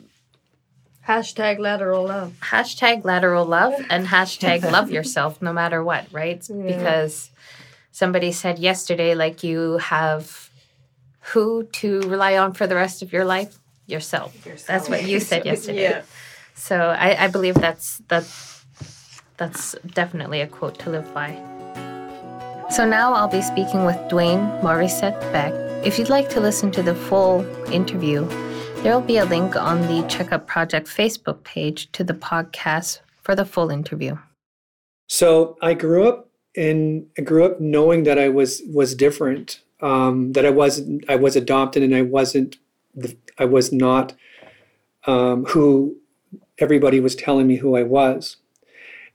[1.11, 2.35] Hashtag lateral love.
[2.41, 6.47] Hashtag lateral love and hashtag love yourself no matter what, right?
[6.49, 6.63] Yeah.
[6.67, 7.31] Because
[7.91, 10.51] somebody said yesterday, like you have
[11.33, 13.59] who to rely on for the rest of your life?
[13.87, 14.47] Yourself.
[14.47, 14.67] Yourself.
[14.67, 15.83] That's what you said yesterday.
[15.83, 16.03] yeah.
[16.55, 18.25] So I, I believe that's that
[19.37, 21.60] that's definitely a quote to live by.
[22.71, 25.53] So now I'll be speaking with Dwayne Morissette Beck.
[25.85, 28.25] If you'd like to listen to the full interview,
[28.83, 33.35] there will be a link on the Checkup Project Facebook page to the podcast for
[33.35, 34.17] the full interview.
[35.09, 40.33] So I grew up in I grew up knowing that I was was different, um,
[40.35, 42.57] that I wasn't I was adopted and I wasn't
[43.37, 44.15] I was not
[45.09, 45.97] um, who
[46.59, 48.37] everybody was telling me who I was,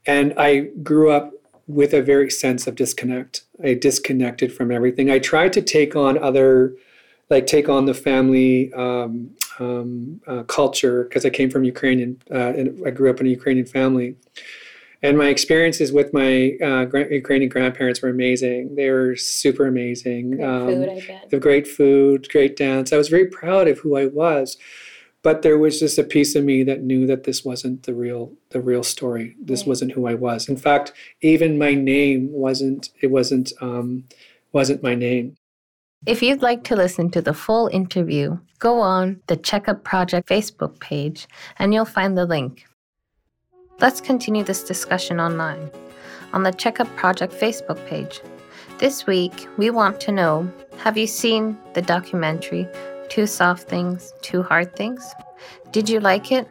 [0.05, 1.31] and I grew up
[1.67, 3.43] with a very sense of disconnect.
[3.63, 5.09] I disconnected from everything.
[5.09, 6.75] I tried to take on other,
[7.29, 12.53] like take on the family um, um, uh, culture because I came from Ukrainian, uh,
[12.57, 14.15] and I grew up in a Ukrainian family.
[15.01, 18.75] And my experiences with my uh, Ukrainian grandparents were amazing.
[18.75, 20.31] They were super amazing.
[20.31, 21.29] Great um, food, I bet.
[21.29, 22.91] The great food, great dance.
[22.91, 24.57] I was very proud of who I was,
[25.25, 28.31] but there was just a piece of me that knew that this wasn't the real
[28.51, 29.35] the real story.
[29.41, 29.69] This right.
[29.69, 30.47] wasn't who I was.
[30.47, 32.89] In fact, even my name wasn't.
[33.01, 33.51] It wasn't.
[33.59, 34.03] Um,
[34.51, 35.35] wasn't my name.
[36.05, 40.79] If you'd like to listen to the full interview, go on the Checkup Project Facebook
[40.79, 42.67] page and you'll find the link.
[43.79, 45.71] Let's continue this discussion online
[46.33, 48.21] on the Checkup Project Facebook page.
[48.77, 50.47] This week, we want to know
[50.77, 52.69] have you seen the documentary
[53.09, 55.13] Two Soft Things, Two Hard Things?
[55.71, 56.47] Did you like it?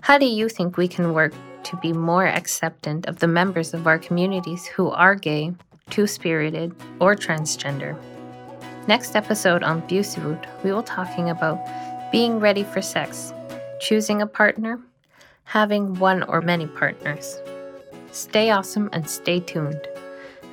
[0.00, 1.32] How do you think we can work
[1.64, 5.52] to be more acceptant of the members of our communities who are gay,
[5.90, 7.96] two spirited, or transgender?
[8.86, 11.58] Next episode on Busivut, we will talking about
[12.12, 13.32] being ready for sex,
[13.80, 14.80] choosing a partner,
[15.44, 17.38] having one or many partners.
[18.12, 19.88] Stay awesome and stay tuned.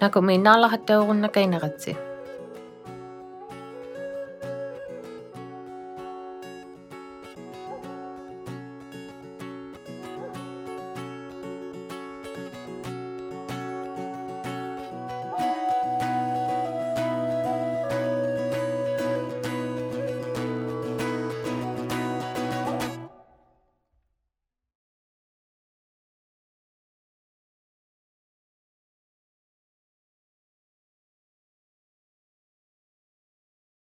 [0.02, 0.58] Naku may na
[1.30, 1.48] kay.